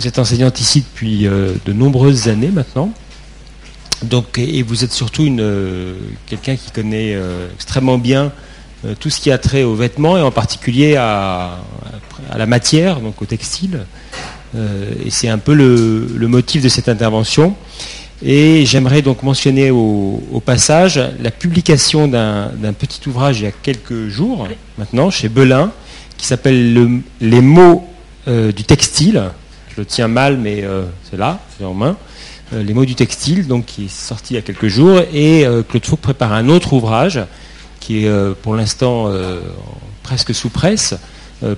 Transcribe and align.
Vous 0.00 0.06
êtes 0.06 0.18
enseignante 0.18 0.58
ici 0.62 0.80
depuis 0.80 1.28
de 1.28 1.72
nombreuses 1.74 2.28
années 2.28 2.48
maintenant. 2.48 2.90
Donc, 4.02 4.38
et 4.38 4.62
vous 4.62 4.82
êtes 4.82 4.92
surtout 4.92 5.24
quelqu'un 6.24 6.56
qui 6.56 6.70
connaît 6.70 7.14
extrêmement 7.54 7.98
bien 7.98 8.32
tout 8.98 9.10
ce 9.10 9.20
qui 9.20 9.30
a 9.30 9.36
trait 9.36 9.62
aux 9.62 9.74
vêtements 9.74 10.16
et 10.16 10.22
en 10.22 10.30
particulier 10.30 10.96
à, 10.96 11.58
la 12.34 12.46
matière, 12.46 13.00
donc 13.00 13.20
au 13.20 13.26
textile. 13.26 13.80
et 14.54 15.10
c'est 15.10 15.28
un 15.28 15.36
peu 15.36 15.52
le, 15.52 16.26
motif 16.28 16.62
de 16.62 16.70
cette 16.70 16.88
intervention. 16.88 17.54
Et 18.24 18.64
j'aimerais 18.64 19.02
donc 19.02 19.22
mentionner 19.22 19.70
au, 19.70 20.42
passage 20.46 20.98
la 21.20 21.30
publication 21.30 22.08
d'un 22.08 22.72
petit 22.72 23.06
ouvrage 23.06 23.40
il 23.40 23.44
y 23.44 23.48
a 23.48 23.52
quelques 23.52 24.08
jours 24.08 24.48
maintenant 24.78 25.10
chez 25.10 25.28
Belin 25.28 25.70
qui 26.16 26.26
s'appelle 26.26 27.02
Les 27.20 27.40
mots 27.42 27.86
euh, 28.28 28.52
du 28.52 28.64
textile. 28.64 29.30
Je 29.74 29.80
le 29.80 29.86
tiens 29.86 30.08
mal, 30.08 30.36
mais 30.36 30.62
euh, 30.64 30.84
c'est 31.08 31.16
là, 31.16 31.40
c'est 31.56 31.64
en 31.64 31.74
main. 31.74 31.96
Euh, 32.52 32.62
les 32.62 32.74
mots 32.74 32.84
du 32.84 32.94
textile, 32.94 33.46
donc 33.46 33.66
qui 33.66 33.86
est 33.86 33.88
sorti 33.88 34.34
il 34.34 34.36
y 34.36 34.38
a 34.38 34.42
quelques 34.42 34.68
jours. 34.68 35.00
Et 35.12 35.46
Claude 35.68 35.84
Fouque 35.84 36.00
prépare 36.00 36.32
un 36.32 36.48
autre 36.48 36.72
ouvrage 36.72 37.20
qui 37.78 38.04
est 38.04 38.34
pour 38.42 38.56
l'instant 38.56 39.10
presque 40.02 40.34
sous 40.34 40.50
presse 40.50 40.94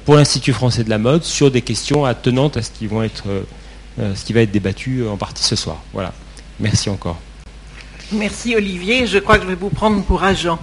pour 0.04 0.14
l'Institut 0.14 0.52
français 0.52 0.84
de 0.84 0.90
la 0.90 0.98
mode 0.98 1.24
sur 1.24 1.51
des 1.51 1.62
questions 1.62 2.04
attenantes 2.04 2.56
à 2.56 2.62
ce 2.62 2.70
qui, 2.70 2.87
va 2.87 3.06
être 3.06 4.51
débattu 4.52 5.06
en 5.06 5.16
partie 5.16 5.42
ce 5.42 5.56
soir. 5.56 5.82
Voilà. 5.92 6.12
Merci 6.60 6.90
encore. 6.90 7.18
Merci 8.12 8.54
Olivier. 8.54 9.06
Je 9.06 9.18
crois 9.18 9.37
que 9.38 9.45
je 9.45 9.48
vais 9.48 9.54
vous 9.54 9.70
prendre 9.70 10.02
pour 10.04 10.23
agent. 10.23 10.59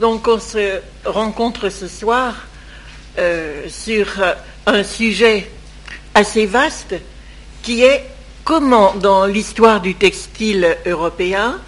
Donc 0.00 0.26
on 0.26 0.40
se 0.40 0.80
rencontre 1.04 1.68
ce 1.68 1.86
soir 1.86 2.46
euh, 3.18 3.68
sur 3.68 4.06
un 4.66 4.82
sujet 4.82 5.50
assez 6.14 6.46
vaste 6.46 6.94
qui 7.62 7.82
est 7.82 8.04
comment 8.44 8.94
dans 8.94 9.26
l'histoire 9.26 9.80
du 9.80 9.94
textile 9.94 10.76
européen, 10.86 11.58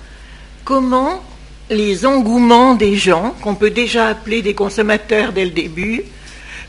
comment 0.65 1.23
les 1.71 2.07
engouements 2.07 2.75
des 2.75 2.97
gens, 2.97 3.35
qu'on 3.43 3.55
peut 3.55 3.71
déjà 3.71 4.09
appeler 4.09 4.43
des 4.43 4.55
consommateurs 4.55 5.33
dès 5.33 5.45
le 5.45 5.51
début, 5.51 6.03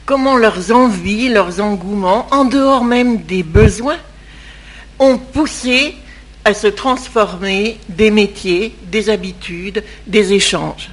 comment 0.06 0.38
leurs 0.38 0.72
envies, 0.72 1.30
leurs 1.30 1.59
engouements, 1.59 2.28
en 2.31 2.45
dehors 2.45 2.84
même 2.84 3.23
des 3.23 3.44
besoins, 3.44 4.00
ont 5.00 5.17
poussé 5.17 5.95
à 6.45 6.53
se 6.53 6.67
transformer 6.67 7.78
des 7.89 8.09
métiers, 8.09 8.73
des 8.84 9.09
habitudes, 9.09 9.84
des 10.08 10.34
échanges. 10.34 10.89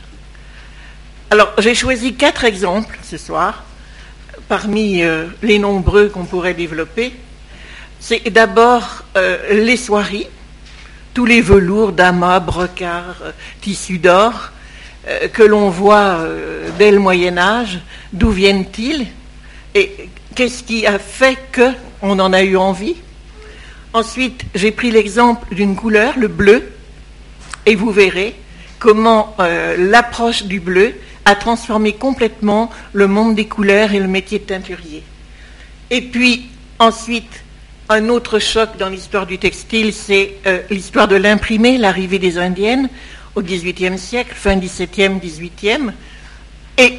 Alors, 1.30 1.52
j'ai 1.58 1.74
choisi 1.74 2.14
quatre 2.14 2.44
exemples 2.44 2.98
ce 3.02 3.16
soir, 3.16 3.64
parmi 4.48 5.02
euh, 5.02 5.26
les 5.42 5.58
nombreux 5.58 6.08
qu'on 6.08 6.24
pourrait 6.24 6.54
développer. 6.54 7.14
C'est 8.00 8.30
d'abord 8.30 9.04
euh, 9.16 9.62
les 9.64 9.76
soieries, 9.76 10.26
tous 11.14 11.24
les 11.24 11.40
velours, 11.40 11.92
damas, 11.92 12.40
brocards, 12.40 13.22
euh, 13.22 13.32
tissus 13.60 13.98
d'or 13.98 14.50
que 15.34 15.42
l'on 15.42 15.68
voit 15.68 16.20
dès 16.78 16.90
le 16.90 16.98
Moyen 16.98 17.36
Âge. 17.36 17.78
D'où 18.14 18.30
viennent-ils 18.30 19.06
Et 19.74 20.08
qu'est-ce 20.34 20.62
qui 20.62 20.86
a 20.86 20.98
fait 20.98 21.36
qu'on 21.54 22.18
en 22.18 22.32
a 22.32 22.42
eu 22.42 22.56
envie 22.56 22.96
Ensuite, 23.92 24.44
j'ai 24.54 24.70
pris 24.70 24.90
l'exemple 24.90 25.54
d'une 25.54 25.76
couleur, 25.76 26.14
le 26.16 26.28
bleu, 26.28 26.72
et 27.66 27.74
vous 27.74 27.90
verrez 27.90 28.34
comment 28.78 29.36
l'approche 29.76 30.44
du 30.44 30.58
bleu 30.58 30.94
a 31.24 31.34
transformé 31.34 31.94
complètement 31.94 32.70
le 32.92 33.06
monde 33.06 33.34
des 33.34 33.46
couleurs 33.46 33.92
et 33.92 34.00
le 34.00 34.08
métier 34.08 34.38
de 34.38 34.44
teinturier. 34.44 35.02
Et 35.90 36.02
puis, 36.02 36.46
ensuite, 36.78 37.44
un 37.88 38.08
autre 38.08 38.38
choc 38.38 38.70
dans 38.78 38.88
l'histoire 38.88 39.26
du 39.26 39.38
textile, 39.38 39.92
c'est 39.92 40.34
euh, 40.46 40.60
l'histoire 40.70 41.08
de 41.08 41.16
l'imprimé, 41.16 41.78
l'arrivée 41.78 42.18
des 42.18 42.38
Indiennes 42.38 42.88
au 43.34 43.42
XVIIIe 43.42 43.98
siècle, 43.98 44.32
fin 44.34 44.56
XVIIe, 44.56 45.18
XVIIIe. 45.20 45.92
Et 46.78 46.98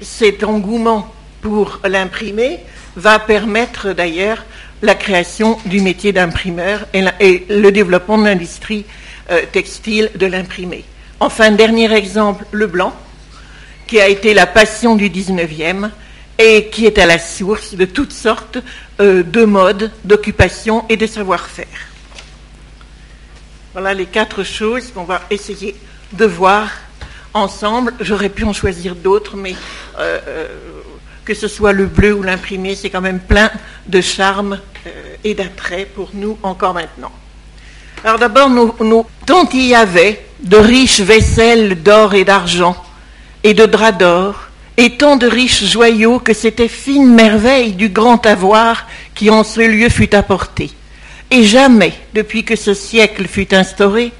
cet 0.00 0.44
engouement 0.44 1.12
pour 1.40 1.80
l'imprimé 1.84 2.60
va 2.96 3.18
permettre 3.18 3.92
d'ailleurs 3.92 4.44
la 4.82 4.94
création 4.94 5.58
du 5.66 5.80
métier 5.80 6.12
d'imprimeur 6.12 6.86
et, 6.92 7.46
le 7.48 7.70
développement 7.70 8.18
de 8.18 8.24
l'industrie 8.24 8.84
euh, 9.30 9.40
textile 9.52 10.10
de 10.16 10.26
l'imprimé. 10.26 10.84
Enfin, 11.20 11.50
dernier 11.50 11.92
exemple, 11.92 12.44
le 12.52 12.66
blanc, 12.66 12.92
qui 13.86 14.00
a 14.00 14.08
été 14.08 14.34
la 14.34 14.46
passion 14.46 14.96
du 14.96 15.08
19e 15.10 15.90
et 16.38 16.68
qui 16.68 16.86
est 16.86 16.98
à 16.98 17.06
la 17.06 17.18
source 17.18 17.74
de 17.74 17.84
toutes 17.84 18.12
sortes 18.12 18.58
euh, 19.00 19.22
de 19.22 19.44
modes, 19.44 19.90
d'occupations 20.04 20.84
et 20.88 20.96
de 20.96 21.06
savoir-faire. 21.06 21.66
Voilà 23.72 23.94
les 23.94 24.06
quatre 24.06 24.42
choses 24.42 24.90
qu'on 24.92 25.04
va 25.04 25.22
essayer 25.30 25.76
de 26.12 26.24
voir 26.24 26.70
ensemble. 27.34 27.94
J'aurais 28.00 28.28
pu 28.28 28.44
en 28.44 28.52
choisir 28.52 28.94
d'autres, 28.94 29.36
mais 29.36 29.54
euh, 29.98 30.46
que 31.24 31.34
ce 31.34 31.48
soit 31.48 31.72
le 31.72 31.86
bleu 31.86 32.14
ou 32.14 32.22
l'imprimé, 32.22 32.74
c'est 32.74 32.88
quand 32.88 33.00
même 33.00 33.20
plein 33.20 33.50
de 33.86 34.00
charme 34.00 34.60
euh, 34.86 35.16
et 35.24 35.34
d'attrait 35.34 35.84
pour 35.84 36.10
nous 36.14 36.38
encore 36.42 36.74
maintenant. 36.74 37.12
Alors 38.04 38.18
d'abord, 38.18 38.48
nous, 38.48 39.06
tant 39.26 39.48
il 39.52 39.66
y 39.66 39.74
avait 39.74 40.24
de 40.40 40.56
riches 40.56 41.00
vaisselles 41.00 41.82
d'or 41.82 42.14
et 42.14 42.24
d'argent, 42.24 42.76
et 43.46 43.54
de 43.54 43.64
draps 43.64 43.98
d'or, 43.98 44.34
et 44.76 44.96
tant 44.96 45.16
de 45.16 45.28
riches 45.28 45.62
joyaux 45.62 46.18
que 46.18 46.34
c'était 46.34 46.66
fine 46.66 47.14
merveille 47.14 47.74
du 47.74 47.90
grand 47.90 48.26
avoir 48.26 48.88
qui 49.14 49.30
en 49.30 49.44
ce 49.44 49.60
lieu 49.60 49.88
fut 49.88 50.16
apporté. 50.16 50.72
Et 51.30 51.44
jamais, 51.44 51.92
depuis 52.12 52.42
que 52.42 52.56
ce 52.56 52.74
siècle 52.74 53.28
fut 53.28 53.54
instauré, 53.54 54.10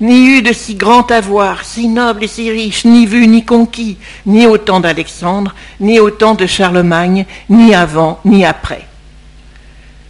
ni 0.00 0.38
eu 0.38 0.42
de 0.42 0.52
si 0.52 0.76
grand 0.76 1.10
avoir, 1.10 1.64
si 1.64 1.88
noble 1.88 2.22
et 2.22 2.28
si 2.28 2.48
riche, 2.48 2.84
ni 2.84 3.06
vu 3.06 3.26
ni 3.26 3.44
conquis, 3.44 3.96
ni 4.24 4.46
au 4.46 4.56
temps 4.56 4.78
d'Alexandre, 4.78 5.52
ni 5.80 5.98
au 5.98 6.10
temps 6.10 6.36
de 6.36 6.46
Charlemagne, 6.46 7.26
ni 7.50 7.74
avant, 7.74 8.20
ni 8.24 8.44
après. 8.44 8.86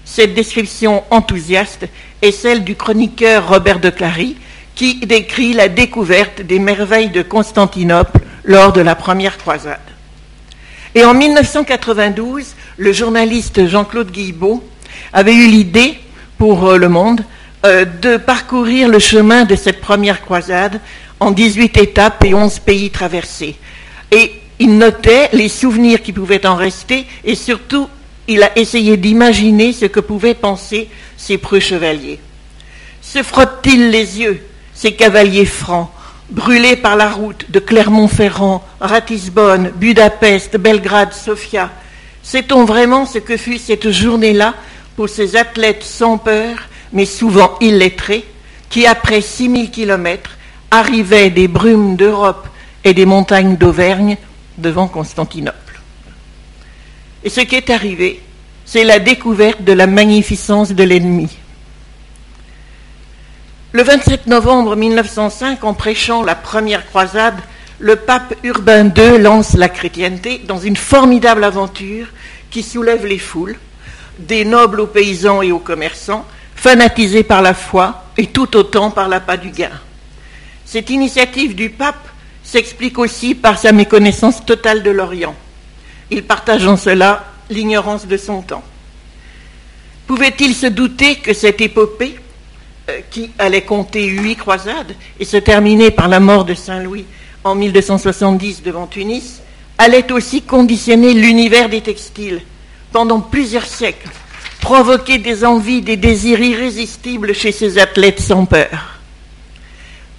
Cette 0.05 0.35
description 0.35 1.03
enthousiaste 1.11 1.89
est 2.21 2.31
celle 2.31 2.63
du 2.63 2.75
chroniqueur 2.75 3.49
Robert 3.49 3.81
de 3.81 3.89
Clary, 3.89 4.37
qui 4.75 4.97
décrit 4.97 5.55
la 5.55 5.69
découverte 5.69 6.43
des 6.43 6.59
merveilles 6.59 7.09
de 7.09 7.23
Constantinople 7.23 8.21
lors 8.47 8.73
de 8.73 8.81
la 8.81 8.95
première 8.95 9.37
croisade. 9.37 9.81
Et 10.95 11.05
en 11.05 11.13
1992, 11.13 12.55
le 12.79 12.93
journaliste 12.93 13.67
Jean-Claude 13.67 14.11
Guillebeau 14.11 14.65
avait 15.13 15.35
eu 15.35 15.49
l'idée 15.49 15.99
pour 16.39 16.69
euh, 16.69 16.79
Le 16.79 16.89
Monde 16.89 17.23
euh, 17.67 17.85
de 17.85 18.17
parcourir 18.17 18.89
le 18.89 18.99
chemin 18.99 19.45
de 19.45 19.57
cette 19.57 19.81
première 19.81 20.23
croisade 20.23 20.81
en 21.21 21.33
18 21.33 21.77
étapes 21.79 22.25
et 22.25 22.33
11 22.33 22.61
pays 22.61 22.91
traversés. 22.91 23.57
Et 24.11 24.33
il 24.59 24.79
notait 24.79 25.29
les 25.33 25.49
souvenirs 25.49 26.03
qui 26.03 26.13
pouvaient 26.13 26.47
en 26.47 26.57
rester 26.57 27.07
et 27.25 27.35
surtout 27.35 27.89
il 28.29 28.43
a 28.43 28.57
essayé 28.59 28.97
d'imaginer 28.97 29.73
ce 29.73 29.87
que 29.87 30.01
pouvaient 30.01 30.35
penser 30.35 30.89
ces 31.17 31.39
preux 31.39 31.61
chevaliers. 31.61 32.21
Se 33.03 33.23
frottent-ils 33.23 33.91
les 33.91 34.21
yeux, 34.21 34.43
ces 34.75 34.95
cavaliers 34.95 35.45
francs, 35.45 35.91
brûlés 36.31 36.77
par 36.77 36.97
la 36.97 37.11
route 37.11 37.51
de 37.51 37.59
Clermont-Ferrand, 37.59 38.65
Ratisbonne, 38.81 39.71
Budapest, 39.77 40.57
Belgrade, 40.57 41.13
Sofia 41.13 41.71
Sait-on 42.23 42.65
vraiment 42.65 43.07
ce 43.07 43.19
que 43.19 43.37
fut 43.37 43.59
cette 43.59 43.91
journée-là 43.91 44.55
pour 44.97 45.09
ces 45.09 45.37
athlètes 45.37 45.85
sans 45.85 46.19
peur 46.19 46.57
mais 46.93 47.05
souvent 47.05 47.57
illettrés, 47.61 48.25
qui 48.69 48.87
après 48.87 49.21
6000 49.21 49.71
kilomètres 49.71 50.37
arrivaient 50.71 51.31
des 51.31 51.47
brumes 51.47 51.97
d'Europe 51.97 52.49
et 52.83 52.95
des 52.95 53.07
montagnes 53.07 53.57
d'Auvergne 53.57 54.17
devant 54.59 54.89
Constantinople? 54.89 55.81
Et 57.23 57.31
ce 57.31 57.41
qui 57.41 57.55
est 57.55 57.71
arrivé, 57.71 58.21
c'est 58.65 58.85
la 58.85 58.99
découverte 58.99 59.63
de 59.63 59.73
la 59.73 59.87
magnificence 59.87 60.73
de 60.73 60.83
l'ennemi. 60.83 61.29
Le 63.77 63.83
27 63.83 64.27
novembre 64.29 64.75
1905, 64.75 65.63
en 65.63 65.75
prêchant 65.75 66.23
la 66.23 66.35
première 66.35 66.87
croisade, 66.87 67.37
le 67.79 67.97
pape 67.97 68.33
Urbain 68.43 68.87
II 68.89 69.19
lance 69.19 69.53
la 69.53 69.69
chrétienté 69.69 70.39
dans 70.39 70.59
une 70.59 70.79
formidable 70.79 71.45
aventure 71.45 72.07
qui 72.51 72.63
soulève 72.63 73.05
les 73.05 73.19
foules, 73.19 73.59
des 74.19 74.47
nobles 74.47 74.81
aux 74.81 74.87
paysans 74.87 75.43
et 75.43 75.53
aux 75.53 75.59
commerçants, 75.59 76.25
fanatisé 76.55 77.23
par 77.23 77.43
la 77.43 77.53
foi 77.53 78.05
et 78.17 78.29
tout 78.29 78.57
autant 78.57 78.91
par 78.91 79.11
l'appât 79.11 79.37
du 79.37 79.51
gain. 79.51 79.79
Cette 80.65 80.89
initiative 80.89 81.55
du 81.55 81.69
pape 81.69 82.09
s'explique 82.43 82.99
aussi 82.99 83.35
par 83.35 83.59
sa 83.59 83.73
méconnaissance 83.73 84.43
totale 84.47 84.85
de 84.85 84.91
l'Orient. 84.91 85.35
Il 86.11 86.23
partage 86.23 86.67
en 86.67 86.79
cela 86.79 87.27
l'ignorance 87.51 88.07
de 88.07 88.17
son 88.17 88.41
temps. 88.41 88.65
Pouvait-il 90.07 90.55
se 90.55 90.67
douter 90.67 91.17
que 91.17 91.35
cette 91.35 91.61
épopée, 91.61 92.17
qui 93.11 93.31
allait 93.39 93.63
compter 93.63 94.05
huit 94.05 94.37
croisades 94.37 94.95
et 95.19 95.25
se 95.25 95.37
terminer 95.37 95.91
par 95.91 96.09
la 96.09 96.21
mort 96.21 96.45
de 96.45 96.55
Saint 96.55 96.81
Louis 96.81 97.07
en 97.45 97.55
1270 97.55 98.63
devant 98.63 98.87
Tunis, 98.87 99.43
allait 99.79 100.13
aussi 100.13 100.43
conditionner 100.43 101.15
l'univers 101.15 101.69
des 101.69 101.81
textiles 101.81 102.43
pendant 102.93 103.21
plusieurs 103.21 103.67
siècles 103.67 104.09
provoquer 104.67 105.19
des 105.19 105.45
envies, 105.45 105.81
des 105.81 105.97
désirs 105.97 106.41
irrésistibles 106.41 107.35
chez 107.35 107.53
ces 107.53 107.79
athlètes 107.79 108.19
sans 108.19 108.47
peur. 108.47 108.99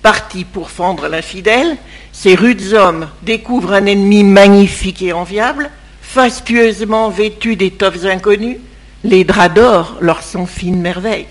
Partis 0.02 0.46
pour 0.46 0.70
fendre 0.70 1.10
l'infidèle, 1.10 1.76
ces 2.14 2.34
rudes 2.34 2.72
hommes 2.72 3.10
découvrent 3.24 3.74
un 3.74 3.86
ennemi 3.86 4.24
magnifique 4.24 5.02
et 5.02 5.12
enviable, 5.12 5.70
fastueusement 6.02 7.10
vêtu 7.10 7.58
d'étoffes 7.58 8.06
inconnues, 8.06 8.62
les 9.04 9.26
draps 9.26 9.54
d'or 9.54 9.98
leur 10.00 10.24
sont 10.24 10.46
fines 10.46 10.80
merveilles. 10.80 11.28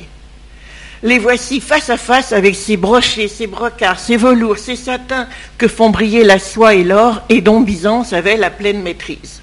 Les 1.06 1.20
voici 1.20 1.60
face 1.60 1.88
à 1.88 1.96
face 1.96 2.32
avec 2.32 2.56
ces 2.56 2.76
brochets, 2.76 3.28
ces 3.28 3.46
brocards, 3.46 4.00
ces 4.00 4.16
velours, 4.16 4.58
ces 4.58 4.74
satins 4.74 5.28
que 5.56 5.68
font 5.68 5.90
briller 5.90 6.24
la 6.24 6.40
soie 6.40 6.74
et 6.74 6.82
l'or 6.82 7.22
et 7.28 7.40
dont 7.40 7.60
Byzance 7.60 8.12
avait 8.12 8.36
la 8.36 8.50
pleine 8.50 8.82
maîtrise. 8.82 9.40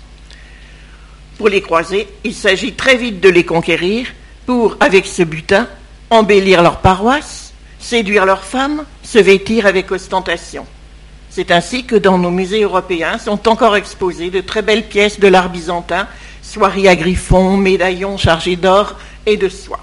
Pour 1.38 1.48
les 1.48 1.62
croiser, 1.62 2.10
il 2.25 2.33
s'agit 2.33 2.74
très 2.74 2.98
vite 2.98 3.21
de 3.21 3.30
les 3.30 3.45
conquérir 3.45 4.07
pour, 4.45 4.75
avec 4.81 5.06
ce 5.06 5.24
butin, 5.24 5.69
embellir 6.10 6.63
leur 6.63 6.80
paroisse, 6.80 7.54
séduire 7.80 8.25
leurs 8.25 8.44
femmes, 8.44 8.83
se 9.01 9.19
vêtir 9.19 9.65
avec 9.65 9.89
ostentation. 9.89 10.65
C'est 11.30 11.50
ainsi 11.50 11.86
que 11.86 11.95
dans 11.95 12.18
nos 12.18 12.30
musées 12.30 12.63
européens 12.63 13.18
sont 13.19 13.48
encore 13.48 13.77
exposées 13.77 14.31
de 14.31 14.42
très 14.42 14.63
belles 14.63 14.83
pièces 14.83 15.18
de 15.18 15.30
l'art 15.30 15.48
byzantin, 15.48 16.10
soieries 16.42 16.89
à 16.89 16.98
griffons, 16.98 17.56
médaillons 17.56 18.18
chargés 18.18 18.57
d'or 18.57 18.98
et 19.25 19.38
de 19.38 19.48
soie. 19.48 19.80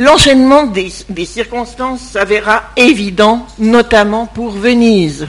L'enchaînement 0.00 0.66
des, 0.66 0.90
circonstances 1.26 2.02
s'avéra 2.02 2.70
évident, 2.76 3.44
notamment 3.58 4.26
pour 4.26 4.52
Venise. 4.52 5.26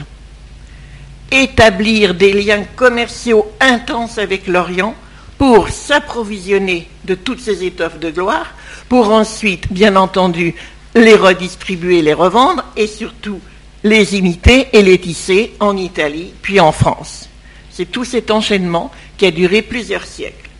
Établir 1.32 2.14
des 2.14 2.32
liens 2.32 2.62
commerciaux 2.76 3.50
intenses 3.58 4.18
avec 4.18 4.46
l'Orient 4.46 4.94
pour 5.38 5.70
s'approvisionner 5.70 6.88
de 7.04 7.16
toutes 7.16 7.40
ces 7.40 7.64
étoffes 7.64 7.98
de 7.98 8.10
gloire, 8.10 8.54
pour 8.88 9.10
ensuite, 9.10 9.72
bien 9.72 9.96
entendu, 9.96 10.54
les 10.94 11.16
redistribuer, 11.16 12.00
les 12.00 12.14
revendre 12.14 12.64
et 12.76 12.86
surtout 12.86 13.40
les 13.82 14.16
imiter 14.16 14.68
et 14.72 14.82
les 14.82 14.98
tisser 14.98 15.54
en 15.58 15.76
Italie, 15.76 16.32
puis 16.42 16.60
en 16.60 16.70
France. 16.70 17.28
C'est 17.72 17.90
tout 17.90 18.04
cet 18.04 18.30
enchaînement 18.30 18.92
qui 19.16 19.26
a 19.26 19.30
duré 19.32 19.62
plusieurs 19.62 20.04
siècles. 20.04 20.50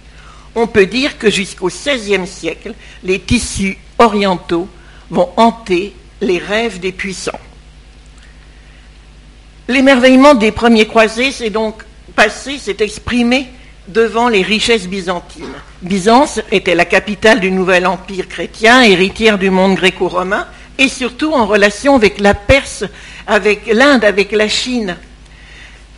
On 0.56 0.66
peut 0.66 0.86
dire 0.86 1.16
que 1.16 1.30
jusqu'au 1.30 1.68
XVIe 1.68 2.26
siècle, 2.26 2.74
les 3.04 3.20
tissus 3.20 3.78
orientaux 4.00 4.68
vont 5.10 5.30
hanter 5.36 5.94
les 6.20 6.38
rêves 6.38 6.80
des 6.80 6.92
puissants. 6.92 7.38
L'émerveillement 9.68 10.34
des 10.34 10.50
premiers 10.50 10.86
croisés 10.86 11.30
s'est 11.30 11.50
donc 11.50 11.84
passé, 12.16 12.58
s'est 12.58 12.76
exprimé 12.80 13.46
devant 13.86 14.28
les 14.28 14.42
richesses 14.42 14.88
byzantines. 14.88 15.54
Byzance 15.82 16.40
était 16.50 16.74
la 16.74 16.84
capitale 16.84 17.40
du 17.40 17.50
nouvel 17.50 17.86
empire 17.86 18.28
chrétien, 18.28 18.82
héritière 18.82 19.38
du 19.38 19.50
monde 19.50 19.76
gréco-romain, 19.76 20.46
et 20.78 20.88
surtout 20.88 21.32
en 21.32 21.46
relation 21.46 21.94
avec 21.96 22.20
la 22.20 22.34
Perse, 22.34 22.84
avec 23.26 23.66
l'Inde, 23.66 24.04
avec 24.04 24.32
la 24.32 24.48
Chine. 24.48 24.96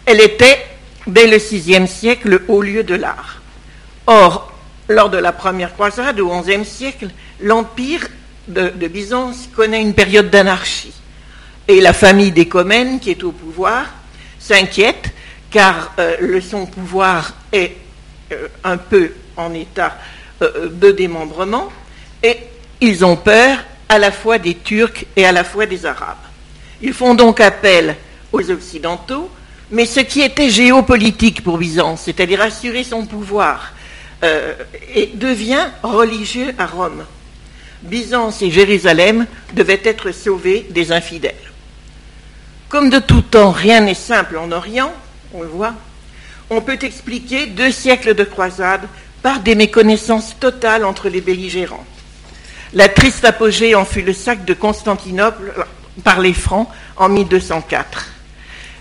Elle 0.07 0.21
était, 0.21 0.59
dès 1.07 1.27
le 1.27 1.39
VIe 1.39 1.87
siècle, 1.87 2.29
le 2.29 2.45
haut 2.49 2.63
lieu 2.63 2.83
de 2.83 2.95
l'art. 2.95 3.41
Or, 4.07 4.52
lors 4.93 5.11
de 5.11 5.19
la 5.19 5.33
première 5.33 5.73
croisade, 5.73 6.21
au 6.21 6.41
XIe 6.41 6.65
siècle, 6.65 7.09
l'empire 7.41 8.07
de, 8.49 8.71
Byzance 8.89 9.49
connaît 9.55 9.81
une 9.81 9.95
période 9.95 10.31
d'anarchie. 10.31 10.93
Et 11.69 11.81
la 11.81 11.93
famille 11.93 12.33
des 12.33 12.47
Comènes, 12.47 13.01
qui 13.01 13.11
est 13.11 13.23
au 13.25 13.33
pouvoir, 13.33 13.87
s'inquiète 14.39 15.11
car 15.51 15.93
euh, 15.99 16.41
son 16.41 16.67
pouvoir 16.67 17.35
est 17.53 17.77
euh, 18.33 18.49
un 18.65 18.79
peu 18.79 19.13
en 19.37 19.53
état 19.55 19.99
euh, 20.41 20.69
de 20.69 20.91
démembrement 20.91 21.71
et 22.23 22.39
ils 22.81 23.05
ont 23.05 23.17
peur 23.17 23.59
à 23.89 23.99
la 23.99 24.11
fois 24.11 24.39
des 24.39 24.55
Turcs 24.55 25.05
et 25.15 25.27
à 25.27 25.33
la 25.33 25.45
fois 25.45 25.67
des 25.67 25.85
Arabes. 25.85 26.17
Ils 26.81 26.95
font 26.95 27.15
donc 27.15 27.41
appel 27.41 27.97
aux 28.33 28.51
Occidentaux, 28.51 29.31
mais 29.71 29.85
ce 29.85 30.01
qui 30.01 30.23
était 30.23 30.51
géopolitique 30.51 31.45
pour 31.45 31.59
Byzance, 31.59 32.03
c'est-à-dire 32.07 32.41
assurer 32.41 32.83
son 32.83 33.05
pouvoir, 33.05 33.73
euh, 34.25 34.55
et 34.95 35.07
devient 35.15 35.67
religieux 35.83 36.55
à 36.59 36.67
Rome. 36.67 37.05
Byzance 37.83 38.43
et 38.43 38.51
Jérusalem 38.51 39.27
devaient 39.55 39.81
être 39.85 40.13
sauvés 40.13 40.67
des 40.71 40.93
infidèles. 40.93 41.35
Comme 42.69 42.89
de 42.91 43.01
tout 43.01 43.23
temps, 43.23 43.51
rien 43.51 43.81
n'est 43.81 43.95
simple 43.95 44.39
en 44.39 44.53
Orient, 44.53 44.93
on 45.35 45.43
le 45.43 45.49
voit, 45.49 45.75
on 46.51 46.61
peut 46.61 46.79
expliquer 46.83 47.47
deux 47.47 47.71
siècles 47.73 48.15
de 48.15 48.25
croisade 48.25 48.83
par 49.23 49.41
des 49.41 49.55
méconnaissances 49.55 50.39
totales 50.39 50.85
entre 50.85 51.09
les 51.09 51.21
belligérants. 51.21 51.85
La 52.75 52.89
triste 52.89 53.25
apogée 53.25 53.75
en 53.75 53.85
fut 53.85 54.03
le 54.03 54.13
sac 54.13 54.45
de 54.45 54.55
Constantinople 54.55 55.53
euh, 55.59 55.63
par 56.05 56.21
les 56.21 56.33
Francs 56.33 56.69
en 56.97 57.09
1204. 57.09 58.09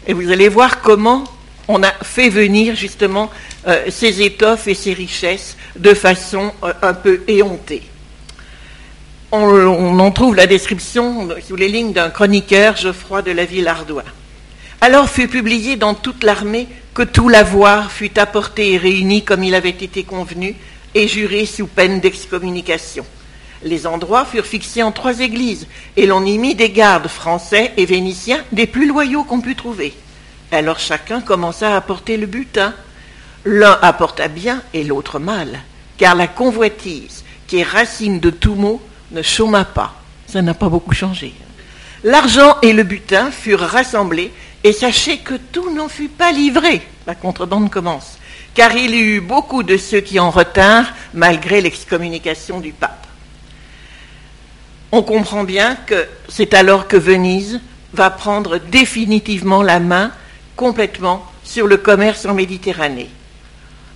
Et 0.08 0.14
vous 0.14 0.32
allez 0.32 0.48
voir 0.48 0.82
comment 0.82 1.24
on 1.72 1.84
a 1.84 1.92
fait 2.04 2.30
venir 2.30 2.76
justement 2.76 3.30
euh, 3.68 3.86
ces 3.90 4.22
étoffes 4.22 4.68
et 4.68 4.74
ces 4.74 4.94
richesses 4.94 5.56
de 5.78 5.94
façon 5.94 6.52
euh, 6.64 6.74
un 6.82 6.94
peu 6.94 7.22
éhontée. 7.28 7.84
On, 9.32 9.98
en 10.00 10.12
trouve 10.12 10.36
la 10.36 10.46
description 10.46 11.30
sous 11.48 11.56
les 11.56 11.70
lignes 11.70 11.94
d'un 11.94 12.10
chroniqueur, 12.10 12.76
Geoffroy 12.76 13.22
de 13.22 13.32
la 13.32 13.46
ville 13.46 13.70
Ardois. 13.70 14.04
Alors 14.82 15.10
fut 15.10 15.30
publié 15.30 15.78
dans 15.78 15.94
toute 15.94 16.26
l'armée 16.26 16.68
que 16.94 17.04
tout 17.04 17.30
l'avoir 17.30 17.94
fut 17.94 18.20
apporté 18.20 18.74
et 18.74 18.78
réuni 18.78 19.24
comme 19.24 19.46
il 19.46 19.56
avait 19.56 19.70
été 19.70 20.04
convenu 20.04 20.56
et 20.96 21.08
juré 21.08 21.46
sous 21.46 21.68
peine 21.68 22.02
d'excommunication. 22.02 23.06
Les 23.64 23.88
endroits 23.88 24.26
furent 24.26 24.46
fixés 24.46 24.84
en 24.84 24.92
trois 24.92 25.22
églises, 25.22 25.68
et 25.96 26.08
l'on 26.08 26.26
y 26.26 26.38
mit 26.38 26.56
des 26.56 26.72
gardes 26.72 27.08
français 27.08 27.72
et 27.78 27.86
vénitiens 27.86 28.44
des 28.52 28.66
plus 28.66 28.88
loyaux 28.88 29.24
qu'on 29.24 29.40
put 29.40 29.56
trouver. 29.56 29.94
Alors 30.52 30.80
chacun 30.80 31.22
commença 31.22 31.74
à 31.74 31.78
apporter 31.78 32.18
le 32.18 32.26
butin. 32.26 32.74
L'un 33.46 33.78
apporta 33.82 34.28
bien 34.28 34.62
et 34.74 34.84
l'autre 34.84 35.18
mal, 35.18 35.60
car 35.98 36.14
la 36.14 36.28
convoitise, 36.28 37.24
qui 37.48 37.60
est 37.60 37.64
racine 37.64 38.20
de 38.20 38.30
tout 38.30 38.56
mot, 38.56 38.82
ne 39.12 39.22
chôma 39.22 39.66
pas. 39.66 39.96
Ça 40.28 40.42
n'a 40.42 40.54
pas 40.54 40.70
beaucoup 40.70 40.94
changé. 40.94 41.34
L'argent 42.04 42.58
et 42.62 42.74
le 42.74 42.84
butin 42.84 43.32
furent 43.32 43.62
rassemblés, 43.62 44.32
et 44.64 44.74
sachez 44.74 45.18
que 45.18 45.34
tout 45.34 45.74
n'en 45.74 45.90
fut 45.90 46.08
pas 46.10 46.32
livré. 46.32 46.82
La 47.08 47.16
contrebande 47.16 47.72
commence, 47.72 48.20
car 48.54 48.76
il 48.76 48.94
y 48.94 49.00
eut 49.00 49.22
beaucoup 49.22 49.64
de 49.64 49.78
ceux 49.78 50.02
qui 50.02 50.20
en 50.20 50.30
retinrent, 50.30 50.92
malgré 51.16 51.62
l'excommunication 51.62 52.60
du 52.60 52.74
pape 52.74 53.02
on 54.92 55.04
comprend 55.04 55.44
bien 55.44 55.76
que 55.76 56.08
c'est 56.28 56.54
alors 56.54 56.88
que 56.88 56.98
Venise 56.98 57.62
va 57.94 58.10
prendre 58.10 58.58
définitivement 58.58 59.64
la 59.64 59.80
main 59.80 60.12
complètement 60.56 61.26
sur 61.44 61.68
le 61.68 61.78
commerce 61.78 62.26
en 62.26 62.34
Méditerranée. 62.34 63.10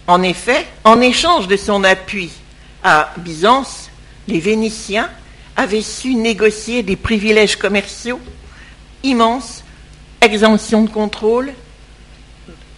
En 0.08 0.22
effet, 0.22 0.68
en 0.84 1.02
échange 1.02 1.48
de 1.48 1.58
son 1.58 1.84
appui 1.84 2.32
à 2.84 3.12
Byzance, 3.18 3.90
les 4.28 4.40
Vénitiens 4.40 5.10
avaient 5.56 5.82
su 5.82 6.16
négocier 6.16 6.84
des 6.84 6.96
privilèges 6.96 7.56
commerciaux 7.56 8.20
immenses, 9.04 9.64
exemption 10.22 10.84
de 10.84 10.90
contrôle, 10.90 11.54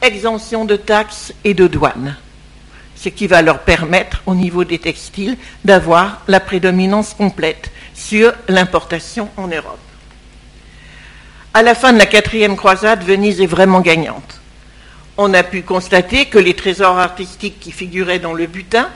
exemption 0.02 0.66
de 0.66 0.76
taxes 0.76 1.34
et 1.44 1.54
de 1.54 1.68
douanes, 1.68 2.16
ce 2.96 3.10
qui 3.10 3.28
va 3.28 3.42
leur 3.42 3.60
permettre, 3.60 4.22
au 4.26 4.36
niveau 4.36 4.64
des 4.64 4.80
textiles, 4.80 5.38
d'avoir 5.66 6.22
la 6.28 6.40
prédominance 6.40 7.14
complète 7.14 7.72
sur 7.94 8.34
l'importation 8.48 9.30
en 9.38 9.48
Europe. 9.48 9.80
À 11.58 11.64
la 11.64 11.74
fin 11.74 11.92
de 11.92 11.98
la 11.98 12.06
quatrième 12.06 12.56
croisade, 12.56 13.04
Venise 13.04 13.42
est 13.42 13.48
vraiment 13.48 13.82
gagnante. 13.82 14.42
On 15.18 15.34
a 15.34 15.42
pu 15.42 15.64
constater 15.64 16.26
que 16.26 16.38
les 16.38 16.54
trésors 16.54 17.00
artistiques 17.00 17.60
qui 17.60 17.72
figuraient 17.72 18.20
dans 18.20 18.36
le 18.36 18.46
butin, 18.46 18.88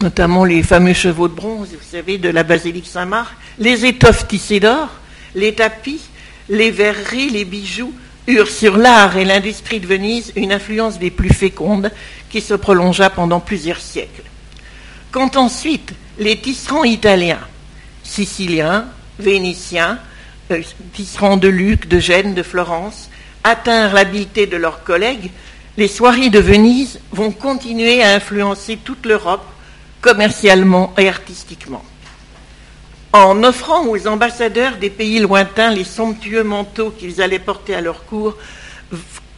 notamment 0.00 0.44
les 0.44 0.62
fameux 0.62 0.92
chevaux 0.92 1.26
de 1.26 1.34
bronze, 1.34 1.70
vous 1.72 1.90
savez, 1.90 2.18
de 2.18 2.28
la 2.28 2.44
basilique 2.44 2.86
Saint-Marc, 2.86 3.34
les 3.58 3.84
étoffes 3.84 4.28
tissées 4.28 4.60
d'or, 4.60 4.90
les 5.34 5.56
tapis, 5.56 6.00
les 6.48 6.70
verreries, 6.70 7.30
les 7.30 7.44
bijoux, 7.44 7.92
eurent 8.28 8.46
sur 8.46 8.76
l'art 8.76 9.16
et 9.16 9.24
l'industrie 9.24 9.80
de 9.80 9.88
Venise 9.88 10.32
une 10.36 10.52
influence 10.52 11.00
des 11.00 11.10
plus 11.10 11.34
fécondes 11.34 11.90
qui 12.30 12.40
se 12.40 12.54
prolongea 12.54 13.10
pendant 13.10 13.40
plusieurs 13.40 13.80
siècles. 13.80 14.22
Quand 15.10 15.36
ensuite 15.36 15.94
les 16.20 16.36
tisserands 16.36 16.84
italiens 16.84 17.40
siciliens, 18.04 18.84
vénitiens, 19.18 19.98
tisserands 20.92 21.36
de 21.36 21.48
Luc, 21.48 21.88
de 21.88 21.98
Gênes, 21.98 22.34
de 22.34 22.42
Florence, 22.42 23.10
atteindre 23.44 23.94
l'habileté 23.94 24.46
de 24.46 24.56
leurs 24.56 24.84
collègues, 24.84 25.30
les 25.76 25.88
soirées 25.88 26.30
de 26.30 26.40
Venise 26.40 27.00
vont 27.12 27.30
continuer 27.30 28.02
à 28.02 28.14
influencer 28.14 28.78
toute 28.82 29.06
l'Europe 29.06 29.44
commercialement 30.00 30.92
et 30.98 31.08
artistiquement. 31.08 31.84
En 33.12 33.42
offrant 33.42 33.86
aux 33.86 34.06
ambassadeurs 34.06 34.76
des 34.76 34.90
pays 34.90 35.18
lointains 35.18 35.70
les 35.70 35.84
somptueux 35.84 36.44
manteaux 36.44 36.90
qu'ils 36.90 37.22
allaient 37.22 37.38
porter 37.38 37.74
à 37.74 37.80
leur 37.80 38.04
cour, 38.04 38.36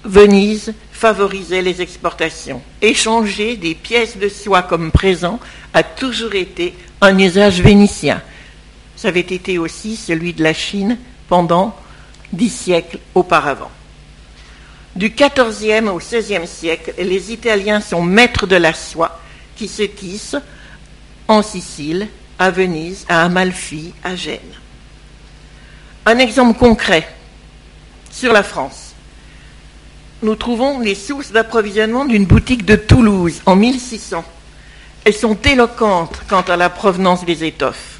Venise 0.04 0.72
favorisait 0.92 1.62
les 1.62 1.82
exportations. 1.82 2.62
Échanger 2.82 3.56
des 3.56 3.74
pièces 3.74 4.16
de 4.16 4.28
soie 4.28 4.62
comme 4.62 4.90
présent 4.90 5.38
a 5.74 5.82
toujours 5.82 6.34
été 6.34 6.74
un 7.00 7.18
usage 7.18 7.60
vénitien. 7.60 8.22
Ça 9.00 9.08
avait 9.08 9.20
été 9.20 9.56
aussi 9.56 9.96
celui 9.96 10.34
de 10.34 10.42
la 10.42 10.52
Chine 10.52 10.98
pendant 11.26 11.74
dix 12.34 12.50
siècles 12.50 12.98
auparavant. 13.14 13.70
Du 14.94 15.08
XIVe 15.08 15.88
au 15.88 15.96
XVIe 15.96 16.46
siècle, 16.46 16.92
les 16.98 17.32
Italiens 17.32 17.80
sont 17.80 18.02
maîtres 18.02 18.46
de 18.46 18.56
la 18.56 18.74
soie 18.74 19.18
qui 19.56 19.68
se 19.68 19.84
tisse 19.84 20.36
en 21.28 21.40
Sicile, 21.40 22.08
à 22.38 22.50
Venise, 22.50 23.06
à 23.08 23.24
Amalfi, 23.24 23.94
à 24.04 24.16
Gênes. 24.16 24.38
Un 26.04 26.18
exemple 26.18 26.58
concret 26.58 27.08
sur 28.10 28.34
la 28.34 28.42
France. 28.42 28.92
Nous 30.22 30.34
trouvons 30.34 30.78
les 30.78 30.94
sources 30.94 31.32
d'approvisionnement 31.32 32.04
d'une 32.04 32.26
boutique 32.26 32.66
de 32.66 32.76
Toulouse 32.76 33.40
en 33.46 33.56
1600. 33.56 34.22
Elles 35.06 35.14
sont 35.14 35.38
éloquentes 35.40 36.20
quant 36.28 36.42
à 36.42 36.58
la 36.58 36.68
provenance 36.68 37.24
des 37.24 37.44
étoffes. 37.44 37.99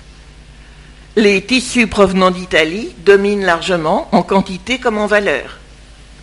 Les 1.21 1.43
tissus 1.43 1.87
provenant 1.87 2.31
d'Italie 2.31 2.89
dominent 3.05 3.45
largement 3.45 4.09
en 4.11 4.23
quantité 4.23 4.79
comme 4.79 4.97
en 4.97 5.07
valeur. 5.07 5.59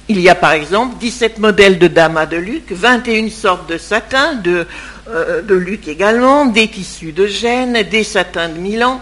Il 0.07 0.19
y 0.19 0.27
a 0.27 0.33
par 0.33 0.53
exemple 0.53 0.97
17 0.97 1.37
modèles 1.37 1.77
de 1.77 1.87
damas 1.87 2.25
de 2.25 2.37
Luc, 2.37 2.71
21 2.71 3.29
sortes 3.29 3.69
de 3.69 3.77
satin, 3.77 4.33
de, 4.33 4.65
euh, 5.07 5.43
de 5.43 5.53
Luc 5.53 5.87
également, 5.87 6.47
des 6.47 6.67
tissus 6.67 7.11
de 7.11 7.27
Gênes, 7.27 7.83
des 7.83 8.03
satins 8.03 8.49
de 8.49 8.57
Milan. 8.57 8.99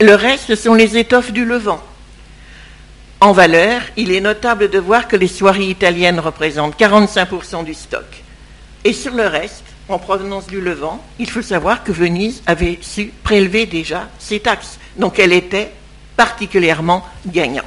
Le 0.00 0.14
reste 0.14 0.54
sont 0.54 0.74
les 0.74 0.96
étoffes 0.96 1.32
du 1.32 1.44
Levant. 1.44 1.82
En 3.18 3.32
valeur, 3.32 3.80
il 3.96 4.12
est 4.12 4.20
notable 4.20 4.70
de 4.70 4.78
voir 4.78 5.08
que 5.08 5.16
les 5.16 5.26
soieries 5.26 5.70
italiennes 5.70 6.20
représentent 6.20 6.78
45% 6.78 7.64
du 7.64 7.74
stock. 7.74 8.06
Et 8.84 8.92
sur 8.92 9.14
le 9.14 9.26
reste, 9.26 9.64
en 9.88 9.98
provenance 9.98 10.46
du 10.46 10.60
Levant, 10.60 11.02
il 11.18 11.30
faut 11.30 11.42
savoir 11.42 11.82
que 11.82 11.92
Venise 11.92 12.42
avait 12.46 12.78
su 12.82 13.12
prélever 13.22 13.66
déjà 13.66 14.08
ses 14.18 14.40
taxes. 14.40 14.78
Donc 14.96 15.18
elle 15.18 15.32
était 15.32 15.72
particulièrement 16.16 17.06
gagnante. 17.26 17.64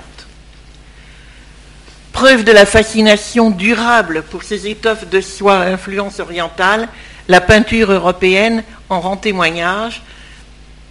Preuve 2.14 2.44
de 2.44 2.52
la 2.52 2.66
fascination 2.66 3.50
durable 3.50 4.24
pour 4.30 4.44
ces 4.44 4.68
étoffes 4.68 5.10
de 5.10 5.22
soie 5.22 5.60
à 5.60 5.68
influence 5.68 6.20
orientale, 6.20 6.88
la 7.28 7.42
peinture 7.42 7.92
européenne 7.92 8.64
en 8.90 9.00
rend 9.00 9.18
témoignage 9.18 10.04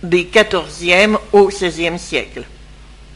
des 0.03 0.25
XIVe 0.25 1.19
au 1.33 1.49
XVIe 1.49 1.99
siècle. 1.99 2.45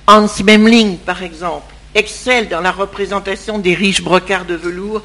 Hans 0.07 0.29
Memling, 0.45 0.99
par 0.99 1.23
exemple, 1.23 1.74
excelle 1.95 2.49
dans 2.49 2.61
la 2.61 2.73
représentation 2.73 3.59
des 3.59 3.75
riches 3.75 4.03
brocarts 4.03 4.45
de 4.45 4.55
velours, 4.55 5.03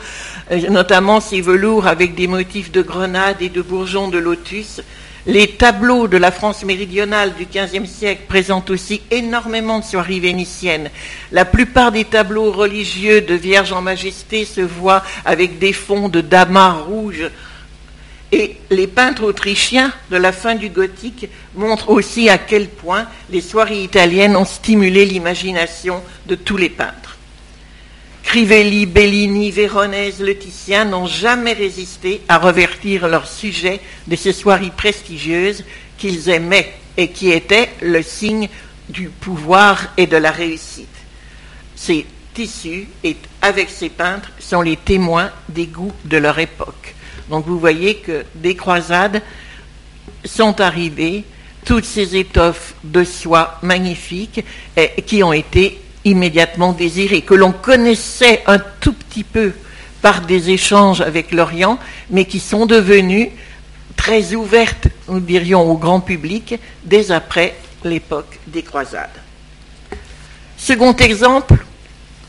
euh, 0.52 0.70
notamment 0.70 1.20
ces 1.20 1.42
velours 1.42 1.88
avec 1.88 2.16
des 2.16 2.28
motifs 2.28 2.72
de 2.72 2.82
grenades 2.82 3.42
et 3.42 3.50
de 3.50 3.62
bourgeons 3.62 4.08
de 4.08 4.18
lotus, 4.18 4.82
les 5.26 5.48
tableaux 5.48 6.08
de 6.08 6.18
la 6.18 6.32
France 6.32 6.64
méridionale 6.64 7.34
du 7.36 7.46
XVe 7.46 7.86
siècle 7.86 8.24
présentent 8.28 8.70
aussi 8.70 9.02
énormément 9.12 9.80
de 9.80 9.84
soieries 9.84 10.22
vénitiennes. 10.22 10.90
La 11.32 11.46
plupart 11.46 11.92
des 11.92 12.06
tableaux 12.06 12.52
religieux 12.52 13.22
de 13.22 13.36
Vierge 13.36 13.74
en 13.74 13.82
Majesté 13.82 14.46
se 14.46 14.62
voient 14.62 15.04
avec 15.26 15.60
des 15.60 15.74
fonds 15.74 16.10
de 16.10 16.22
damas 16.22 16.82
rouges. 16.88 17.30
Et 18.32 18.58
les 18.70 18.88
peintres 18.88 19.24
autrichiens 19.24 19.92
de 20.12 20.18
la 20.18 20.32
fin 20.32 20.56
du 20.56 20.70
gothique 20.70 21.28
montrent 21.56 21.90
aussi 21.90 22.30
à 22.30 22.38
quel 22.38 22.68
point 22.68 23.08
les 23.32 23.42
soieries 23.42 23.84
italiennes 23.84 24.36
ont 24.36 24.46
stimulé 24.46 25.06
l'imagination 25.06 26.04
de 26.28 26.36
tous 26.36 26.58
les 26.58 26.70
peintres. 26.70 27.18
Crivelli, 28.24 28.86
Bellini, 28.86 29.50
Véronèse, 29.50 30.20
Le 30.20 30.38
Titien 30.38 30.86
n'ont 30.86 31.08
jamais 31.08 31.54
résisté 31.54 32.22
à 32.28 32.38
revertir 32.38 33.08
leur 33.08 33.28
sujet 33.28 33.80
de 34.06 34.16
ces 34.16 34.34
soirées 34.34 34.72
prestigieuses 34.76 35.64
qu'ils 35.98 36.30
aimaient 36.30 36.72
et 36.96 37.10
qui 37.10 37.32
étaient 37.32 37.70
le 37.82 38.04
signe 38.04 38.48
du 38.90 39.10
pouvoir 39.10 39.88
et 39.98 40.06
de 40.06 40.18
la 40.18 40.30
réussite. 40.30 40.88
Ces 41.76 42.06
tissus, 42.36 42.88
et 43.04 43.18
avec 43.42 43.70
ces 43.72 43.90
peintres, 43.90 44.32
sont 44.40 44.62
les 44.62 44.78
témoins 44.78 45.32
des 45.48 45.66
goûts 45.66 45.94
de 46.06 46.18
leur 46.18 46.38
époque. 46.38 46.96
Donc 47.30 47.46
vous 47.46 47.60
voyez 47.60 47.96
que 47.96 48.26
des 48.36 48.56
croisades 48.56 49.22
sont 50.26 50.60
arrivées, 50.60 51.24
toutes 51.66 51.86
ces 51.86 52.16
étoffes 52.16 52.74
de 52.84 53.04
soie 53.04 53.60
magnifiques 53.62 54.44
qui 55.06 55.24
ont 55.24 55.34
été 55.34 55.80
immédiatement 56.06 56.74
désiré, 56.74 57.22
que 57.22 57.34
l'on 57.34 57.52
connaissait 57.52 58.42
un 58.48 58.60
tout 58.60 58.94
petit 58.94 59.24
peu 59.24 59.54
par 60.02 60.22
des 60.22 60.50
échanges 60.50 61.02
avec 61.02 61.32
l'Orient, 61.32 61.78
mais 62.10 62.26
qui 62.26 62.40
sont 62.40 62.66
devenues 62.66 63.30
très 63.96 64.34
ouvertes, 64.34 64.88
nous 65.10 65.20
dirions, 65.20 65.70
au 65.70 65.78
grand 65.78 66.00
public 66.00 66.56
dès 66.84 67.12
après 67.12 67.56
l'époque 67.84 68.40
des 68.48 68.64
croisades. 68.64 69.10
Second 70.58 70.96
exemple, 70.96 71.66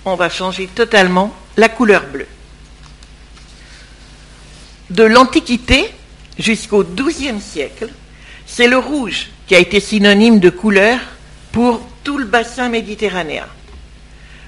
on 0.05 0.17
va 0.17 0.29
changer 0.29 0.67
totalement 0.67 1.33
la 1.57 1.69
couleur 1.69 2.05
bleue. 2.13 2.27
De 4.91 5.05
l'Antiquité 5.05 5.89
jusqu'au 6.37 6.83
XIIe 6.83 7.41
siècle, 7.41 7.89
c'est 8.45 8.67
le 8.67 8.79
rouge 8.79 9.29
qui 9.47 9.55
a 9.55 9.61
été 9.61 9.79
synonyme 9.79 10.41
de 10.41 10.51
couleur 10.51 10.99
pour 11.53 11.81
tout 12.03 12.19
le 12.19 12.25
bassin 12.25 12.69
méditerranéen. 12.69 13.47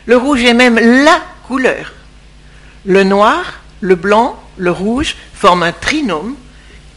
Le 0.06 0.16
rouge 0.16 0.42
est 0.42 0.54
même 0.54 0.78
la 1.04 1.20
couleur. 1.46 1.92
Le 2.84 3.04
noir, 3.04 3.60
le 3.80 3.94
blanc, 3.94 4.36
le 4.56 4.72
rouge 4.72 5.14
forment 5.32 5.62
un 5.62 5.72
trinôme 5.72 6.34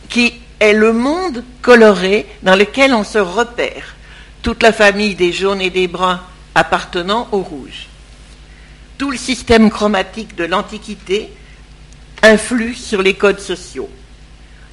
qui 0.09 0.33
est 0.59 0.73
le 0.73 0.91
monde 0.91 1.43
coloré 1.61 2.25
dans 2.41 2.55
lequel 2.55 2.95
on 2.95 3.03
se 3.03 3.19
repère. 3.19 3.95
Toute 4.41 4.63
la 4.63 4.73
famille 4.73 5.13
des 5.13 5.31
jaunes 5.31 5.61
et 5.61 5.69
des 5.69 5.87
bruns 5.87 6.21
appartenant 6.55 7.27
au 7.31 7.39
rouge. 7.39 7.87
Tout 8.97 9.11
le 9.11 9.17
système 9.17 9.69
chromatique 9.69 10.35
de 10.35 10.45
l'Antiquité 10.45 11.29
influe 12.25 12.73
sur 12.73 13.01
les 13.01 13.13
codes 13.13 13.39
sociaux. 13.39 13.89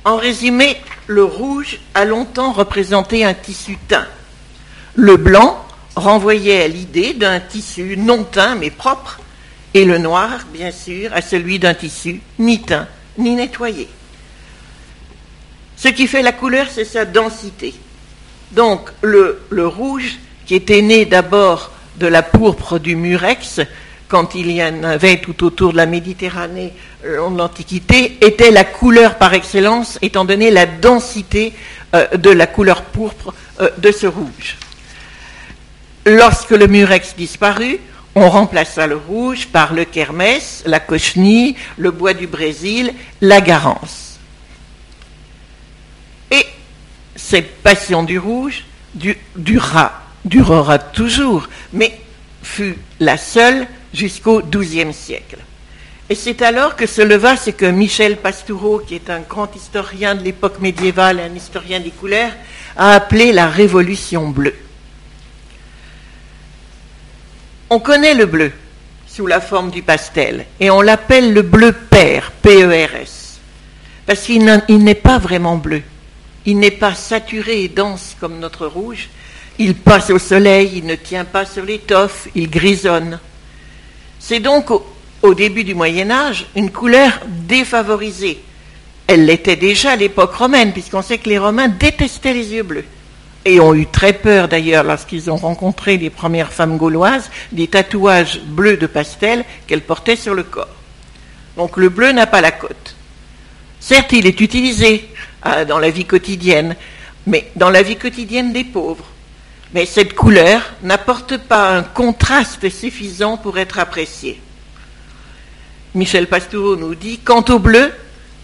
En 0.05 0.17
résumé, 0.17 0.77
le 1.07 1.25
rouge 1.25 1.79
a 1.95 2.05
longtemps 2.05 2.53
représenté 2.53 3.25
un 3.25 3.35
tissu 3.35 3.79
teint. 3.89 4.07
Le 4.95 5.17
blanc 5.17 5.65
renvoyait 5.95 6.63
à 6.63 6.69
l'idée 6.69 7.15
d'un 7.15 7.39
tissu 7.41 7.97
non 7.97 8.25
teint 8.25 8.55
mais 8.57 8.71
propre, 8.71 9.21
et 9.75 9.85
le 9.85 9.99
noir, 9.99 10.41
bien 10.53 10.71
sûr, 10.71 11.13
à 11.15 11.23
celui 11.23 11.59
d'un 11.59 11.75
tissu 11.75 12.21
ni 12.39 12.61
teint 12.61 12.89
ni 13.19 13.35
nettoyé. 13.35 13.89
Ce 15.77 15.89
qui 15.89 16.07
fait 16.07 16.23
la 16.23 16.33
couleur, 16.33 16.67
c'est 16.71 16.85
sa 16.85 17.05
densité. 17.05 17.75
Donc 18.53 18.91
le, 19.03 19.41
le, 19.51 19.67
rouge, 19.67 20.19
qui 20.47 20.55
était 20.55 20.83
né 20.83 21.05
d'abord 21.05 21.73
de 21.97 22.07
la 22.07 22.23
pourpre 22.23 22.79
du 22.79 22.97
murex, 22.97 23.61
quand 24.13 24.35
il 24.35 24.51
y 24.51 24.63
en 24.63 24.85
avait 24.85 25.23
tout 25.23 25.43
autour 25.43 25.73
de 25.73 25.79
la 25.79 25.87
Méditerranée 25.87 26.75
en 27.03 27.31
l'Antiquité, 27.31 28.19
était 28.21 28.51
la 28.51 28.63
couleur 28.63 29.17
par 29.17 29.33
excellence, 29.33 29.99
étant 30.03 30.27
donné 30.27 30.51
la 30.51 30.67
densité 30.67 31.55
euh, 31.95 32.07
de 32.19 32.29
la 32.29 32.47
couleur 32.47 32.83
pourpre 32.83 33.33
euh, 33.63 33.71
de 33.79 33.91
ce 33.91 34.07
rouge. 34.07 34.59
Lorsque 36.05 36.51
le 36.51 36.67
murex 36.67 37.17
disparut, 37.17 37.79
on 38.15 38.29
remplaça 38.29 38.87
le 38.87 38.97
rouge 38.97 39.47
par 39.47 39.73
le 39.73 39.87
kermès, 39.87 40.63
la 40.67 40.79
cochenille, 40.79 41.57
le 41.79 41.91
bois 41.91 42.13
du 42.13 42.27
Brésil, 42.27 42.93
la 43.23 43.41
garance. 43.41 44.19
Et 46.31 46.45
cette 47.17 47.63
passion 47.63 48.03
du 48.03 48.19
rouge 48.19 48.65
durera, 49.37 50.03
durera 50.27 50.79
toujours, 50.79 51.49
mais 51.73 51.99
fut 52.43 52.77
la 53.01 53.17
seule 53.17 53.67
jusqu'au 53.93 54.43
XIIe 54.43 54.93
siècle. 54.93 55.39
Et 56.11 56.15
c'est 56.15 56.43
alors 56.43 56.77
que 56.77 56.87
se 56.87 57.01
leva 57.01 57.37
ce 57.37 57.51
que 57.51 57.65
Michel 57.65 58.17
Pastoureau, 58.17 58.81
qui 58.81 58.95
est 58.95 59.09
un 59.09 59.21
grand 59.21 59.55
historien 59.55 60.15
de 60.15 60.23
l'époque 60.23 60.61
médiévale, 60.61 61.21
un 61.21 61.35
historien 61.35 61.81
des 61.81 61.91
couleurs, 61.91 62.33
a 62.77 62.95
appelé 62.95 63.33
la 63.33 63.47
Révolution 63.49 64.29
bleue. 64.29 64.57
On 67.71 67.81
connaît 67.81 68.15
le 68.15 68.27
bleu 68.27 68.53
sous 69.07 69.27
la 69.27 69.41
forme 69.41 69.71
du 69.71 69.83
pastel 69.83 70.45
et 70.61 70.71
on 70.71 70.83
l'appelle 70.83 71.33
le 71.33 71.43
bleu 71.43 71.73
père, 71.73 72.33
P-E-R-S, 72.43 73.41
parce 74.05 74.23
qu'il 74.23 74.45
n'est 74.45 74.95
pas 74.95 75.19
vraiment 75.19 75.57
bleu. 75.57 75.83
Il 76.45 76.59
n'est 76.59 76.71
pas 76.73 76.95
saturé 76.95 77.63
et 77.63 77.69
dense 77.69 78.17
comme 78.21 78.39
notre 78.39 78.67
rouge. 78.67 79.09
Il 79.59 79.75
passe 79.75 80.11
au 80.11 80.19
soleil, 80.19 80.73
il 80.75 80.87
ne 80.87 80.97
tient 80.97 81.25
pas 81.25 81.47
sur 81.47 81.65
l'étoffe, 81.65 82.29
il 82.35 82.51
grisonne. 82.51 83.21
C'est 84.25 84.39
donc 84.39 84.71
au, 85.23 85.35
début 85.35 85.65
du 85.65 85.75
Moyen 85.75 86.09
Âge 86.13 86.47
une 86.55 86.71
couleur 86.71 87.11
défavorisée. 87.27 88.41
Elle 89.09 89.27
l'était 89.27 89.57
déjà 89.57 89.91
à 89.91 89.97
l'époque 89.97 90.37
romaine, 90.37 90.73
puisqu'on 90.73 91.03
sait 91.03 91.19
que 91.19 91.29
les 91.29 91.39
Romains 91.39 91.67
détestaient 91.67 92.33
les 92.33 92.53
yeux 92.55 92.63
bleus. 92.63 92.85
et 93.45 93.59
ont 93.59 93.75
eu 93.75 93.87
très 93.87 94.13
peur 94.13 94.47
d'ailleurs 94.47 94.85
lorsqu'ils 94.85 95.29
ont 95.29 95.37
rencontré 95.37 95.97
les 95.97 96.09
premières 96.09 96.53
femmes 96.53 96.77
gauloises, 96.77 97.29
des 97.51 97.67
tatouages 97.67 98.41
bleus 98.41 98.77
de 98.77 98.87
pastel 98.87 99.45
qu'elles 99.67 99.81
portaient 99.81 100.15
sur 100.15 100.35
le 100.35 100.45
corps. 100.45 100.69
Donc 101.57 101.77
le 101.77 101.89
bleu 101.89 102.13
n'a 102.13 102.29
pas 102.29 102.41
la 102.41 102.53
cote. 102.53 102.95
Certes, 103.81 104.13
il 104.13 104.29
est 104.29 104.41
utilisé 104.41 105.09
euh, 105.47 105.65
dans 105.65 105.81
la 105.81 105.91
vie 105.91 106.05
quotidienne, 106.05 106.77
mais 107.27 107.51
dans 107.57 107.71
la 107.71 107.83
vie 107.83 107.97
quotidienne 107.97 108.53
des 108.53 108.63
pauvres. 108.63 109.12
Mais 109.75 109.87
cette 109.87 110.15
couleur 110.15 110.61
n'apporte 110.83 111.39
pas 111.39 111.77
un 111.77 111.83
contraste 111.83 112.69
suffisant 112.69 113.39
pour 113.39 113.59
être 113.59 113.79
apprécié. 113.79 114.41
Michel 115.95 116.27
Pastoureau 116.27 116.77
nous 116.77 116.95
dit 116.95 117.19
Quant 117.19 117.45
au 117.49 117.59
bleu, 117.59 117.93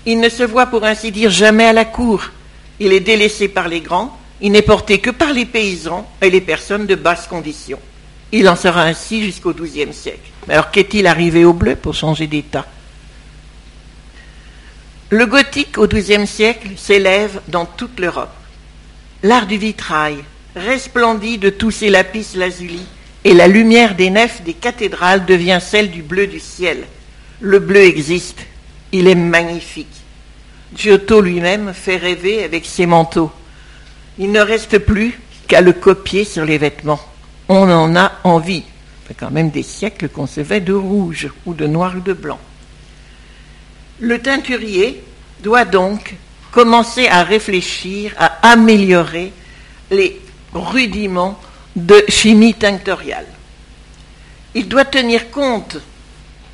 il 0.07 0.21
ne 0.21 0.29
se 0.29 0.43
voit 0.43 0.67
pour 0.67 0.85
ainsi 0.85 1.13
dire 1.13 1.31
jamais 1.31 1.67
à 1.67 1.73
la 1.73 1.85
cour. 1.85 2.25
Il 2.81 2.93
est 2.93 3.01
délaissé 3.01 3.49
par 3.49 3.69
les 3.69 3.81
grands, 3.81 4.19
il 4.41 4.53
n'est 4.53 4.63
porté 4.63 5.01
que 5.01 5.11
par 5.11 5.33
les 5.33 5.45
paysans 5.45 6.09
et 6.23 6.31
les 6.31 6.41
personnes 6.41 6.87
de 6.87 6.95
basse 6.95 7.27
condition. 7.27 7.79
Il 8.33 8.49
en 8.49 8.57
sera 8.57 8.83
ainsi 8.83 9.23
jusqu'au 9.23 9.53
XIIe 9.53 9.93
siècle. 9.93 10.31
Alors 10.49 10.71
qu'est-il 10.71 11.07
arrivé 11.07 11.45
au 11.45 11.53
bleu 11.53 11.77
pour 11.77 11.95
changer 11.95 12.27
d'état? 12.27 12.67
Le 15.11 15.27
gothique 15.27 15.79
au 15.79 15.87
XIIe 15.87 16.27
siècle 16.27 16.69
s'élève 16.77 17.41
dans 17.49 17.65
toute 17.65 17.99
l'Europe. 17.99 18.33
L'art 19.23 19.47
du 19.47 19.57
vitrail 19.57 20.19
resplendit 20.59 21.39
de 21.39 21.51
tous 21.51 21.71
ses 21.71 21.91
lapis 21.91 22.29
lazuli 22.35 22.81
et 23.25 23.35
la 23.35 23.49
lumière 23.49 23.95
des 23.95 24.11
nefs 24.11 24.43
des 24.43 24.55
cathédrales 24.55 25.27
devient 25.27 25.59
celle 25.61 25.91
du 25.91 26.03
bleu 26.03 26.27
du 26.27 26.41
ciel. 26.41 26.85
Le 27.41 27.59
bleu 27.59 27.81
existe, 27.81 28.41
il 28.93 29.07
est 29.07 29.15
magnifique. 29.15 29.87
Giotto 30.75 31.21
lui-même 31.21 31.73
fait 31.73 31.97
rêver 31.97 32.45
avec 32.45 32.67
ses 32.67 32.87
manteaux. 32.87 33.33
Il 34.19 34.33
ne 34.33 34.41
reste 34.41 34.79
plus 34.79 35.19
qu'à 35.47 35.61
le 35.61 35.73
copier 35.73 36.25
sur 36.25 36.45
les 36.45 36.59
vêtements. 36.59 37.01
On 37.49 37.71
en 37.71 37.97
a 37.97 38.13
envie. 38.25 38.63
Ça 38.63 39.09
fait 39.09 39.15
quand 39.15 39.31
même 39.31 39.51
des 39.51 39.63
siècles 39.63 40.09
qu'on 40.09 40.27
se 40.27 40.41
vêt 40.41 40.61
de 40.61 40.75
rouge 40.75 41.29
ou 41.47 41.55
de 41.55 41.67
noir 41.67 41.95
ou 41.97 42.01
de 42.01 42.13
blanc. 42.13 42.39
Le 44.01 44.19
teinturier 44.21 45.03
doit 45.43 45.65
donc 45.65 46.17
commencer 46.51 47.09
à 47.09 47.23
réfléchir, 47.23 48.15
à 48.19 48.51
améliorer 48.53 49.33
les 49.91 50.21
rudiments 50.53 51.39
de 51.77 52.03
chimie 52.09 52.55
tinctoriale. 52.55 53.27
Il 54.55 54.69
doit 54.69 54.85
tenir 54.85 55.31
compte 55.31 55.79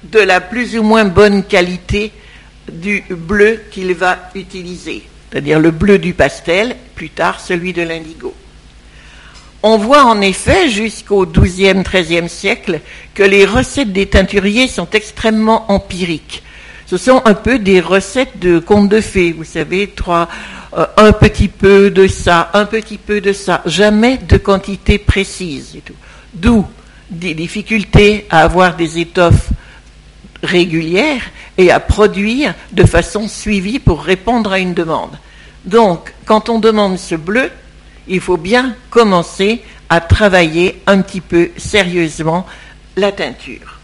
de 0.02 0.18
la 0.18 0.40
plus 0.40 0.76
ou 0.76 0.82
moins 0.82 1.04
bonne 1.04 1.44
qualité 1.44 2.12
du 2.70 3.04
bleu 3.10 3.62
qu'il 3.70 3.94
va 3.94 4.30
utiliser 4.34 5.04
c'est-à-dire 5.34 5.58
le 5.58 5.72
bleu 5.72 5.98
du 5.98 6.14
pastel, 6.14 6.76
plus 6.94 7.10
tard 7.10 7.40
celui 7.40 7.72
de 7.72 7.82
l'indigo. 7.82 8.32
On 9.64 9.78
voit 9.78 10.04
en 10.04 10.20
effet 10.20 10.68
jusqu'au 10.68 11.26
XIIe, 11.26 11.82
XIIIe 11.82 12.28
siècle 12.28 12.80
que 13.14 13.24
les 13.24 13.44
recettes 13.44 13.92
des 13.92 14.06
teinturiers 14.06 14.68
sont 14.68 14.88
extrêmement 14.90 15.72
empiriques. 15.72 16.44
Ce 16.94 16.98
sont 16.98 17.22
un 17.24 17.34
peu 17.34 17.58
des 17.58 17.80
recettes 17.80 18.38
de 18.38 18.60
contes 18.60 18.88
de 18.88 19.00
fées, 19.00 19.32
vous 19.32 19.42
savez, 19.42 19.88
trois, 19.88 20.28
euh, 20.78 20.86
un 20.96 21.10
petit 21.10 21.48
peu 21.48 21.90
de 21.90 22.06
ça, 22.06 22.50
un 22.54 22.66
petit 22.66 22.98
peu 22.98 23.20
de 23.20 23.32
ça, 23.32 23.62
jamais 23.66 24.16
de 24.16 24.36
quantité 24.36 24.98
précise. 24.98 25.76
D'où 26.32 26.64
des 27.10 27.34
difficultés 27.34 28.28
à 28.30 28.42
avoir 28.42 28.76
des 28.76 29.00
étoffes 29.00 29.48
régulières 30.44 31.22
et 31.58 31.72
à 31.72 31.80
produire 31.80 32.54
de 32.70 32.84
façon 32.84 33.26
suivie 33.26 33.80
pour 33.80 34.04
répondre 34.04 34.52
à 34.52 34.60
une 34.60 34.72
demande. 34.72 35.18
Donc, 35.64 36.14
quand 36.26 36.48
on 36.48 36.60
demande 36.60 36.96
ce 36.96 37.16
bleu, 37.16 37.50
il 38.06 38.20
faut 38.20 38.36
bien 38.36 38.76
commencer 38.90 39.62
à 39.88 40.00
travailler 40.00 40.80
un 40.86 41.00
petit 41.00 41.20
peu 41.20 41.50
sérieusement 41.56 42.46
la 42.96 43.10
teinture. 43.10 43.80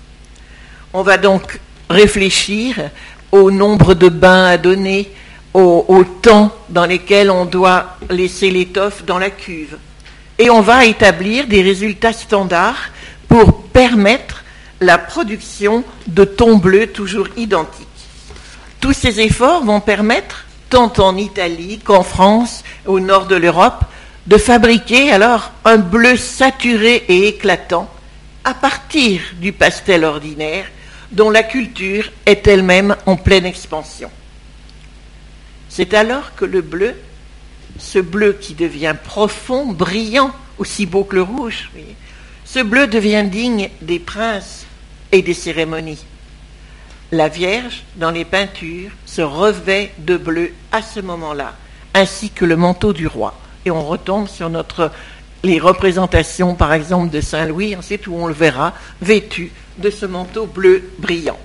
On 0.92 1.02
va 1.02 1.18
donc 1.18 1.58
réfléchir 1.90 2.90
au 3.32 3.50
nombre 3.50 3.94
de 3.94 4.08
bains 4.08 4.46
à 4.46 4.56
donner, 4.56 5.10
au, 5.52 6.04
temps 6.22 6.52
dans 6.68 6.86
lesquels 6.86 7.30
on 7.30 7.44
doit 7.44 7.96
laisser 8.08 8.50
l'étoffe 8.50 9.04
dans 9.04 9.18
la 9.18 9.30
cuve. 9.30 9.76
Et 10.38 10.48
on 10.48 10.60
va 10.60 10.86
établir 10.86 11.46
des 11.48 11.60
résultats 11.60 12.12
standards 12.12 12.90
pour 13.28 13.64
permettre 13.64 14.44
la 14.80 14.96
production 14.96 15.84
de 16.06 16.24
tons 16.24 16.56
bleus 16.56 16.86
toujours 16.86 17.26
identiques. 17.36 17.86
Tous 18.80 18.94
ces 18.94 19.20
efforts 19.20 19.64
vont 19.64 19.80
permettre 19.80 20.46
tant 20.70 20.92
en 20.98 21.16
Italie 21.16 21.80
qu'en 21.84 22.02
France, 22.02 22.62
au 22.86 23.00
nord 23.00 23.26
de 23.26 23.36
l'Europe, 23.36 23.84
de 24.26 24.38
fabriquer 24.38 25.10
alors 25.10 25.50
un 25.64 25.78
bleu 25.78 26.16
saturé 26.16 27.04
et 27.08 27.28
éclatant 27.28 27.90
à 28.44 28.54
partir 28.54 29.20
du 29.40 29.52
pastel 29.52 30.04
ordinaire 30.04 30.66
dont 31.12 31.30
la 31.30 31.42
culture 31.42 32.10
est 32.26 32.46
elle-même 32.46 32.96
en 33.06 33.16
pleine 33.16 33.46
expansion. 33.46 34.10
C'est 35.68 35.94
alors 35.94 36.34
que 36.34 36.44
le 36.44 36.62
bleu, 36.62 36.94
ce 37.78 37.98
bleu 37.98 38.32
qui 38.40 38.54
devient 38.54 38.94
profond, 39.02 39.66
brillant, 39.66 40.32
aussi 40.58 40.86
beau 40.86 41.04
que 41.04 41.16
le 41.16 41.22
rouge, 41.22 41.70
ce 42.44 42.60
bleu 42.60 42.86
devient 42.86 43.24
digne 43.30 43.70
des 43.80 43.98
princes 43.98 44.66
et 45.12 45.22
des 45.22 45.34
cérémonies. 45.34 46.04
La 47.12 47.28
Vierge, 47.28 47.82
dans 47.96 48.10
les 48.10 48.24
peintures, 48.24 48.90
se 49.06 49.22
revêt 49.22 49.92
de 49.98 50.16
bleu 50.16 50.52
à 50.70 50.82
ce 50.82 51.00
moment-là, 51.00 51.54
ainsi 51.94 52.30
que 52.30 52.44
le 52.44 52.56
manteau 52.56 52.92
du 52.92 53.06
roi. 53.06 53.38
Et 53.64 53.70
on 53.70 53.84
retombe 53.84 54.28
sur 54.28 54.48
notre, 54.48 54.92
les 55.42 55.58
représentations, 55.58 56.54
par 56.54 56.72
exemple, 56.72 57.10
de 57.10 57.20
Saint 57.20 57.46
Louis, 57.46 57.74
ensuite 57.74 58.06
où 58.06 58.14
on 58.14 58.26
le 58.26 58.34
verra, 58.34 58.74
vêtu 59.02 59.50
de 59.78 59.90
ce 59.90 60.06
manteau 60.06 60.46
bleu 60.46 60.90
brillant. 60.98 61.38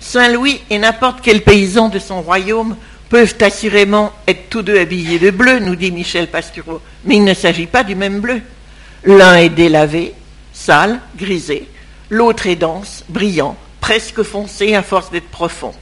Saint 0.00 0.28
Louis 0.28 0.60
et 0.70 0.78
n'importe 0.78 1.20
quel 1.22 1.42
paysan 1.42 1.88
de 1.88 1.98
son 1.98 2.22
royaume 2.22 2.76
peuvent 3.10 3.36
assurément 3.40 4.12
être 4.26 4.48
tous 4.48 4.62
deux 4.62 4.78
habillés 4.78 5.18
de 5.18 5.30
bleu, 5.30 5.58
nous 5.58 5.76
dit 5.76 5.90
Michel 5.90 6.28
Pastoureau, 6.28 6.80
mais 7.04 7.16
il 7.16 7.24
ne 7.24 7.34
s'agit 7.34 7.66
pas 7.66 7.84
du 7.84 7.94
même 7.94 8.20
bleu. 8.20 8.40
L'un 9.04 9.36
est 9.36 9.50
délavé, 9.50 10.14
sale, 10.52 11.00
grisé, 11.16 11.68
l'autre 12.08 12.46
est 12.46 12.56
dense, 12.56 13.04
brillant, 13.08 13.56
presque 13.80 14.22
foncé 14.22 14.74
à 14.74 14.82
force 14.82 15.10
d'être 15.10 15.28
profond. 15.28 15.72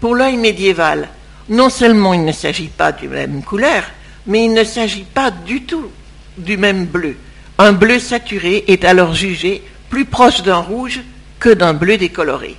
Pour 0.00 0.14
l'œil 0.14 0.36
médiéval, 0.36 1.08
non 1.50 1.68
seulement 1.68 2.14
il 2.14 2.24
ne 2.24 2.32
s'agit 2.32 2.68
pas 2.68 2.92
du 2.92 3.08
même 3.08 3.42
couleur, 3.42 3.84
mais 4.26 4.44
il 4.44 4.54
ne 4.54 4.64
s'agit 4.64 5.04
pas 5.04 5.30
du 5.30 5.64
tout 5.64 5.90
du 6.38 6.56
même 6.56 6.86
bleu. 6.86 7.16
Un 7.58 7.72
bleu 7.72 7.98
saturé 7.98 8.64
est 8.68 8.84
alors 8.84 9.14
jugé 9.14 9.62
plus 9.90 10.06
proche 10.06 10.42
d'un 10.42 10.58
rouge 10.58 11.00
que 11.38 11.50
d'un 11.50 11.74
bleu 11.74 11.98
décoloré. 11.98 12.56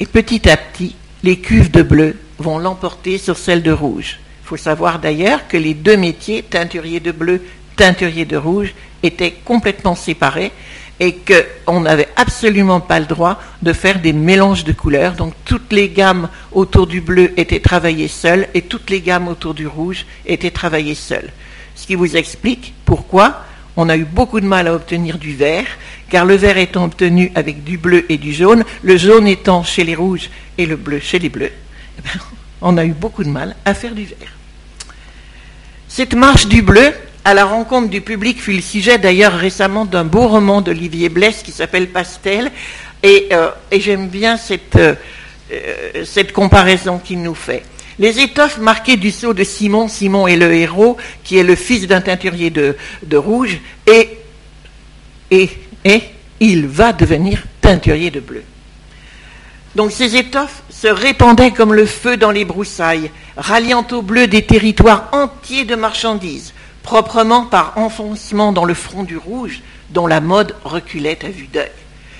Et 0.00 0.06
petit 0.06 0.48
à 0.48 0.56
petit, 0.56 0.94
les 1.22 1.38
cuves 1.40 1.70
de 1.70 1.82
bleu 1.82 2.16
vont 2.38 2.58
l'emporter 2.58 3.18
sur 3.18 3.36
celles 3.36 3.62
de 3.62 3.72
rouge. 3.72 4.18
Il 4.42 4.46
faut 4.46 4.56
savoir 4.56 4.98
d'ailleurs 4.98 5.48
que 5.48 5.56
les 5.56 5.74
deux 5.74 5.96
métiers, 5.96 6.42
teinturier 6.42 7.00
de 7.00 7.12
bleu, 7.12 7.42
teinturier 7.76 8.24
de 8.24 8.36
rouge, 8.36 8.74
étaient 9.02 9.32
complètement 9.44 9.96
séparés 9.96 10.52
et 11.00 11.16
qu'on 11.66 11.80
n'avait 11.80 12.08
absolument 12.14 12.80
pas 12.80 13.00
le 13.00 13.06
droit 13.06 13.40
de 13.62 13.72
faire 13.72 14.00
des 14.00 14.12
mélanges 14.12 14.64
de 14.64 14.72
couleurs. 14.72 15.14
Donc 15.14 15.34
toutes 15.44 15.72
les 15.72 15.88
gammes 15.88 16.28
autour 16.52 16.86
du 16.86 17.00
bleu 17.00 17.32
étaient 17.36 17.60
travaillées 17.60 18.08
seules 18.08 18.46
et 18.54 18.62
toutes 18.62 18.90
les 18.90 19.00
gammes 19.00 19.28
autour 19.28 19.54
du 19.54 19.66
rouge 19.66 20.06
étaient 20.24 20.50
travaillées 20.50 20.94
seules. 20.94 21.30
Ce 21.74 21.86
qui 21.86 21.96
vous 21.96 22.16
explique 22.16 22.74
pourquoi 22.84 23.44
on 23.76 23.88
a 23.88 23.96
eu 23.96 24.04
beaucoup 24.04 24.40
de 24.40 24.46
mal 24.46 24.68
à 24.68 24.74
obtenir 24.74 25.18
du 25.18 25.34
vert, 25.34 25.66
car 26.08 26.24
le 26.24 26.36
vert 26.36 26.58
étant 26.58 26.84
obtenu 26.84 27.32
avec 27.34 27.64
du 27.64 27.78
bleu 27.78 28.04
et 28.08 28.18
du 28.18 28.32
jaune, 28.32 28.64
le 28.82 28.96
jaune 28.96 29.26
étant 29.26 29.64
chez 29.64 29.84
les 29.84 29.94
rouges 29.94 30.30
et 30.58 30.66
le 30.66 30.76
bleu 30.76 31.00
chez 31.00 31.18
les 31.18 31.28
bleus, 31.28 31.52
eh 31.98 32.02
ben, 32.02 32.20
on 32.62 32.76
a 32.76 32.84
eu 32.84 32.92
beaucoup 32.92 33.24
de 33.24 33.30
mal 33.30 33.56
à 33.64 33.74
faire 33.74 33.94
du 33.94 34.04
vert. 34.04 34.32
Cette 35.88 36.14
marche 36.14 36.46
du 36.46 36.62
bleu, 36.62 36.92
à 37.24 37.34
la 37.34 37.44
rencontre 37.44 37.88
du 37.88 38.00
public 38.00 38.40
fut 38.40 38.52
le 38.52 38.60
sujet 38.60 38.98
d'ailleurs 38.98 39.32
récemment 39.32 39.84
d'un 39.84 40.04
beau 40.04 40.28
roman 40.28 40.60
d'Olivier 40.60 41.08
Blesse 41.08 41.42
qui 41.42 41.52
s'appelle 41.52 41.88
Pastel. 41.88 42.50
Et, 43.02 43.28
euh, 43.32 43.50
j'aime 43.72 44.08
bien 44.08 44.36
cette, 44.36 44.76
euh, 44.76 44.94
euh, 45.52 46.04
cette 46.04 46.32
comparaison 46.32 46.98
qu'il 46.98 47.22
nous 47.22 47.34
fait. 47.34 47.62
Les 47.98 48.18
étoffes 48.20 48.58
marquées 48.58 48.96
du 48.96 49.10
sceau 49.10 49.34
de 49.34 49.44
Simon, 49.44 49.88
Simon 49.88 50.26
est 50.26 50.36
le 50.36 50.52
héros, 50.52 50.96
qui 51.22 51.38
est 51.38 51.44
le 51.44 51.54
fils 51.54 51.86
d'un 51.86 52.00
teinturier 52.00 52.50
de, 52.50 53.16
rouge, 53.16 53.58
et, 53.86 54.18
et, 55.30 55.48
et 55.84 56.02
il 56.40 56.66
va 56.66 56.92
devenir 56.92 57.44
teinturier 57.60 58.10
de 58.10 58.20
bleu. 58.20 58.42
Donc 59.76 59.92
ces 59.92 60.16
étoffes 60.16 60.62
se 60.70 60.88
répandaient 60.88 61.50
comme 61.50 61.74
le 61.74 61.86
feu 61.86 62.16
dans 62.16 62.30
les 62.30 62.44
broussailles, 62.44 63.10
ralliant 63.36 63.86
au 63.92 64.02
bleu 64.02 64.26
des 64.26 64.42
territoires 64.42 65.08
entiers 65.12 65.64
de 65.64 65.74
marchandises, 65.74 66.52
proprement 66.82 67.46
par 67.46 67.76
enfoncement 67.76 68.52
dans 68.52 68.64
le 68.64 68.74
front 68.74 69.04
du 69.04 69.16
rouge, 69.16 69.62
dont 69.90 70.06
la 70.06 70.20
mode 70.20 70.54
reculait 70.64 71.24
à 71.24 71.28
vue 71.28 71.48
d'œil. 71.52 71.70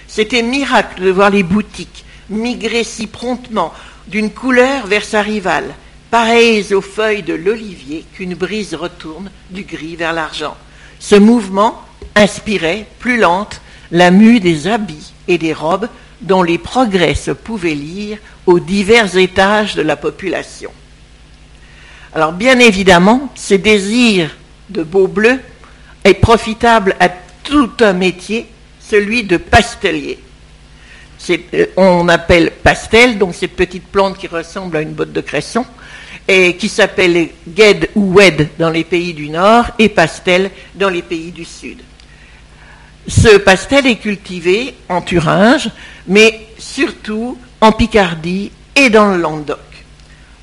C'était 0.07 0.43
miracle 0.43 1.03
de 1.03 1.11
voir 1.11 1.31
les 1.31 1.43
boutiques 1.43 2.04
migrer 2.31 2.85
si 2.85 3.07
promptement 3.07 3.73
d'une 4.07 4.31
couleur 4.31 4.87
vers 4.87 5.05
sa 5.05 5.23
rivale, 5.23 5.75
pareilles 6.11 6.75
aux 6.75 6.81
feuilles 6.81 7.23
de 7.23 7.35
l'olivier 7.35 8.05
qu'une 8.15 8.35
brise 8.35 8.75
retourne 8.75 9.31
du 9.51 9.65
gris 9.65 9.97
vers 9.97 10.13
l'argent. 10.13 10.57
Ce 10.99 11.17
mouvement 11.17 11.83
inspirait, 12.15 12.87
plus 12.99 13.19
lente, 13.19 13.61
la 13.91 14.11
mue 14.11 14.41
des 14.41 14.67
habits 14.67 15.13
et 15.29 15.39
des 15.39 15.53
robes 15.53 15.89
dont 16.21 16.43
les 16.43 16.59
progrès 16.59 17.15
se 17.15 17.31
pouvaient 17.31 17.75
lire 17.75 18.19
aux 18.47 18.61
divers 18.61 19.17
étages 19.17 19.75
de 19.75 19.83
la 19.83 19.97
population. 19.97 20.71
Alors 22.15 22.33
bien 22.33 22.59
évidemment, 22.59 23.31
ce 23.35 23.55
désir 23.55 24.31
de 24.71 24.83
beau 24.83 25.09
bleu 25.09 25.41
est 26.05 26.15
profitable 26.15 26.97
à 27.01 27.09
tout 27.43 27.71
un 27.81 27.93
métier, 27.93 28.47
celui 28.81 29.25
de 29.25 29.37
pastelier. 29.37 30.19
Euh, 31.31 31.67
on 31.77 32.09
appelle 32.09 32.51
pastel, 32.51 33.19
donc 33.19 33.35
cette 33.35 33.57
petite 33.57 33.87
plante 33.87 34.19
qui 34.19 34.27
ressemble 34.27 34.77
à 34.77 34.83
une 34.83 34.93
botte 34.93 35.13
de 35.13 35.21
cresson, 35.21 35.65
et 36.27 36.57
qui 36.57 36.69
s'appelle 36.69 37.29
gued 37.49 37.89
ou 37.95 38.15
wed 38.15 38.49
dans 38.59 38.71
les 38.71 38.85
pays 38.85 39.15
du 39.15 39.29
Nord 39.29 39.67
et 39.79 39.89
pastel 39.89 40.51
dans 40.75 40.89
les 40.89 41.03
pays 41.03 41.33
du 41.33 41.45
Sud. 41.45 41.79
Ce 43.07 43.37
pastel 43.37 43.87
est 43.87 43.97
cultivé 43.97 44.75
en 44.89 45.03
Thuringe, 45.03 45.69
mais 46.07 46.47
surtout 46.59 47.37
en 47.61 47.73
Picardie 47.73 48.51
et 48.75 48.89
dans 48.89 49.13
le 49.13 49.21
Languedoc, 49.21 49.59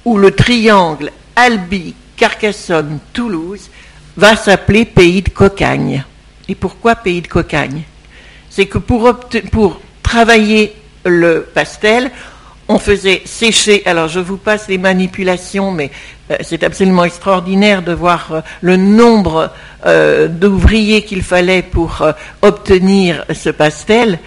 où 0.06 0.18
le 0.18 0.32
triangle 0.32 1.12
Albi, 1.36 1.96
Carcassonne, 2.16 3.00
Toulouse 3.14 3.70
va 4.16 4.36
s'appeler 4.36 4.86
pays 4.86 5.24
de 5.24 5.30
cocagne. 5.30 6.04
Et 6.48 6.54
pourquoi 6.54 6.96
pays 6.96 7.22
de 7.22 7.28
cocagne? 7.28 7.84
C'est 8.50 8.68
que 8.68 8.78
pour, 8.78 9.12
pour 9.52 9.82
travailler 10.12 10.74
le 11.06 11.48
pastel, 11.54 12.12
on 12.68 12.80
faisait 12.80 13.22
sécher, 13.24 13.82
alors 13.86 14.10
je 14.10 14.20
vous 14.20 14.36
passe 14.36 14.68
les 14.68 14.78
manipulations, 14.78 15.72
mais 15.72 15.90
euh, 16.30 16.36
c'est 16.42 16.66
absolument 16.66 17.06
extraordinaire 17.06 17.82
de 17.82 17.94
voir 17.94 18.28
euh, 18.30 18.42
le 18.60 18.76
nombre 18.76 19.52
euh, 19.86 20.28
d'ouvriers 20.28 21.04
qu'il 21.04 21.22
fallait 21.22 21.62
pour 21.62 22.06
obtenir 22.42 23.24
ce 23.34 23.52
pastel. 23.52 24.20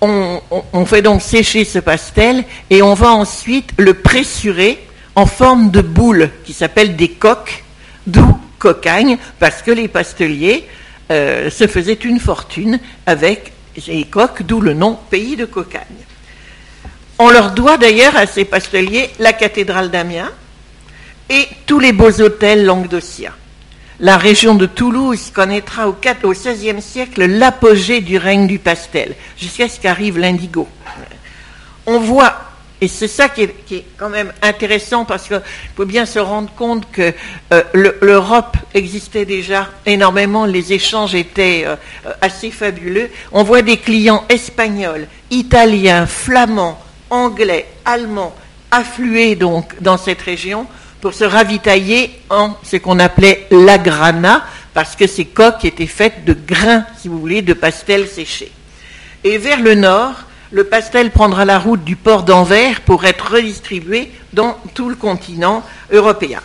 On, 0.00 0.40
on, 0.72 0.86
fait 0.86 1.02
donc 1.02 1.22
sécher 1.22 1.64
ce 1.64 1.80
pastel 1.80 2.44
et 2.70 2.80
on 2.80 2.94
va 2.94 3.10
ensuite 3.10 3.72
le 3.78 3.94
pressurer 3.94 4.78
en 5.16 5.26
forme 5.26 5.72
de 5.72 5.80
boule 5.80 6.30
qui 6.44 6.52
s'appelle 6.52 6.94
des 6.94 7.08
coques, 7.08 7.64
d'où 8.06 8.38
cocagne, 8.60 9.18
parce 9.40 9.60
que 9.62 9.72
les 9.72 9.88
pasteliers 9.88 10.68
se 11.10 11.66
faisaient 11.68 11.98
une 12.04 12.20
fortune 12.20 12.78
avec 13.04 13.52
les 13.86 14.04
coques, 14.04 14.42
d'où 14.42 14.60
le 14.60 14.74
nom 14.74 14.98
pays 15.10 15.36
de 15.36 15.44
cocagne. 15.44 15.84
On 17.18 17.30
leur 17.30 17.50
doit 17.52 17.76
d'ailleurs 17.76 18.16
à 18.16 18.26
ces 18.26 18.44
pasteliers 18.44 19.10
la 19.18 19.32
cathédrale 19.32 19.90
d'Amiens 19.90 20.30
et 21.28 21.46
tous 21.66 21.78
les 21.78 21.92
beaux 21.92 22.20
hôtels 22.20 22.64
languedociens. 22.64 23.34
La 24.00 24.16
région 24.16 24.54
de 24.54 24.64
Toulouse 24.64 25.30
connaîtra 25.30 25.86
au, 25.86 25.94
XVIe 25.94 26.80
siècle 26.80 27.26
l'apogée 27.26 28.00
du 28.00 28.16
règne 28.16 28.46
du 28.46 28.58
pastel, 28.58 29.14
jusqu'à 29.36 29.68
ce 29.68 29.78
qu'arrive 29.78 30.18
l'indigo. 30.18 30.66
On 31.86 32.00
voit, 32.00 32.49
et 32.80 32.88
c'est 32.88 33.08
ça 33.08 33.28
qui 33.28 33.42
est, 33.42 33.84
quand 33.98 34.08
même 34.08 34.32
intéressant 34.40 35.04
parce 35.04 35.28
qu'il 35.28 35.42
faut 35.76 35.84
bien 35.84 36.06
se 36.06 36.18
rendre 36.18 36.50
compte 36.54 36.90
que 36.90 37.12
euh, 37.52 37.62
l'Europe 37.74 38.56
existait 38.72 39.26
déjà 39.26 39.68
énormément, 39.84 40.46
les 40.46 40.72
échanges 40.72 41.14
étaient 41.14 41.64
euh, 41.66 41.76
assez 42.22 42.50
fabuleux. 42.50 43.10
On 43.32 43.42
voit 43.42 43.62
des 43.62 43.76
clients 43.76 44.24
espagnols, 44.30 45.06
italiens, 45.30 46.06
flamands, 46.06 46.80
anglais, 47.10 47.66
allemands 47.84 48.34
affluaient 48.70 49.34
donc 49.34 49.80
dans 49.82 49.98
cette 49.98 50.22
région 50.22 50.66
pour 51.00 51.12
se 51.14 51.24
ravitailler 51.24 52.10
en 52.30 52.54
ce 52.62 52.76
qu'on 52.76 52.98
appelait 52.98 53.46
la 53.50 53.78
grana, 53.78 54.44
parce 54.72 54.96
que 54.96 55.06
ces 55.06 55.24
coques 55.24 55.64
étaient 55.64 55.86
faites 55.86 56.24
de 56.24 56.34
grains, 56.34 56.84
si 56.98 57.08
vous 57.08 57.18
voulez, 57.18 57.42
de 57.42 57.54
pastel 57.54 58.06
séché. 58.06 58.52
Et 59.24 59.38
vers 59.38 59.60
le 59.60 59.74
nord, 59.74 60.14
le 60.50 60.64
pastel 60.64 61.10
prendra 61.10 61.44
la 61.44 61.58
route 61.58 61.84
du 61.84 61.96
port 61.96 62.24
d'Anvers 62.24 62.80
pour 62.80 63.04
être 63.04 63.32
redistribué 63.32 64.10
dans 64.32 64.56
tout 64.74 64.88
le 64.88 64.96
continent 64.96 65.62
européen. 65.92 66.40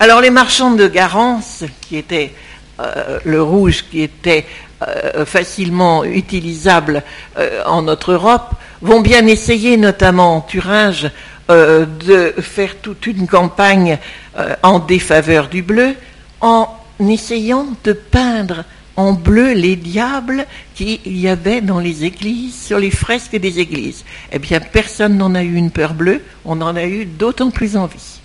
Alors 0.00 0.20
les 0.20 0.30
marchands 0.30 0.74
de 0.74 0.86
Garance, 0.86 1.64
qui 1.80 1.96
étaient 1.96 2.32
euh, 2.80 3.18
le 3.24 3.42
rouge, 3.42 3.84
qui 3.90 4.02
était 4.02 4.46
euh, 4.86 5.26
facilement 5.26 6.04
utilisable 6.04 7.02
euh, 7.36 7.64
en 7.66 7.82
notre 7.82 8.12
Europe, 8.12 8.54
vont 8.80 9.00
bien 9.00 9.26
essayer, 9.26 9.76
notamment 9.76 10.36
en 10.36 10.40
Thuringe, 10.40 11.10
de 11.48 12.34
faire 12.42 12.76
toute 12.76 13.06
une 13.06 13.26
campagne 13.26 13.96
en 14.62 14.80
défaveur 14.80 15.48
du 15.48 15.62
bleu, 15.62 15.94
en 16.42 16.68
essayant 17.00 17.68
de 17.84 17.94
peindre 17.94 18.64
en 18.98 19.12
bleu 19.12 19.52
les 19.52 19.76
diables 19.76 20.44
qu'il 20.74 20.98
y 21.06 21.28
avait 21.28 21.60
dans 21.60 21.78
les 21.78 22.04
églises, 22.04 22.60
sur 22.60 22.80
les 22.80 22.90
fresques 22.90 23.36
des 23.36 23.60
églises. 23.60 24.04
Eh 24.32 24.40
bien, 24.40 24.58
personne 24.58 25.16
n'en 25.16 25.36
a 25.36 25.44
eu 25.44 25.54
une 25.54 25.70
peur 25.70 25.94
bleue, 25.94 26.20
on 26.44 26.60
en 26.60 26.74
a 26.74 26.84
eu 26.84 27.04
d'autant 27.04 27.52
plus 27.52 27.76
envie. 27.76 28.17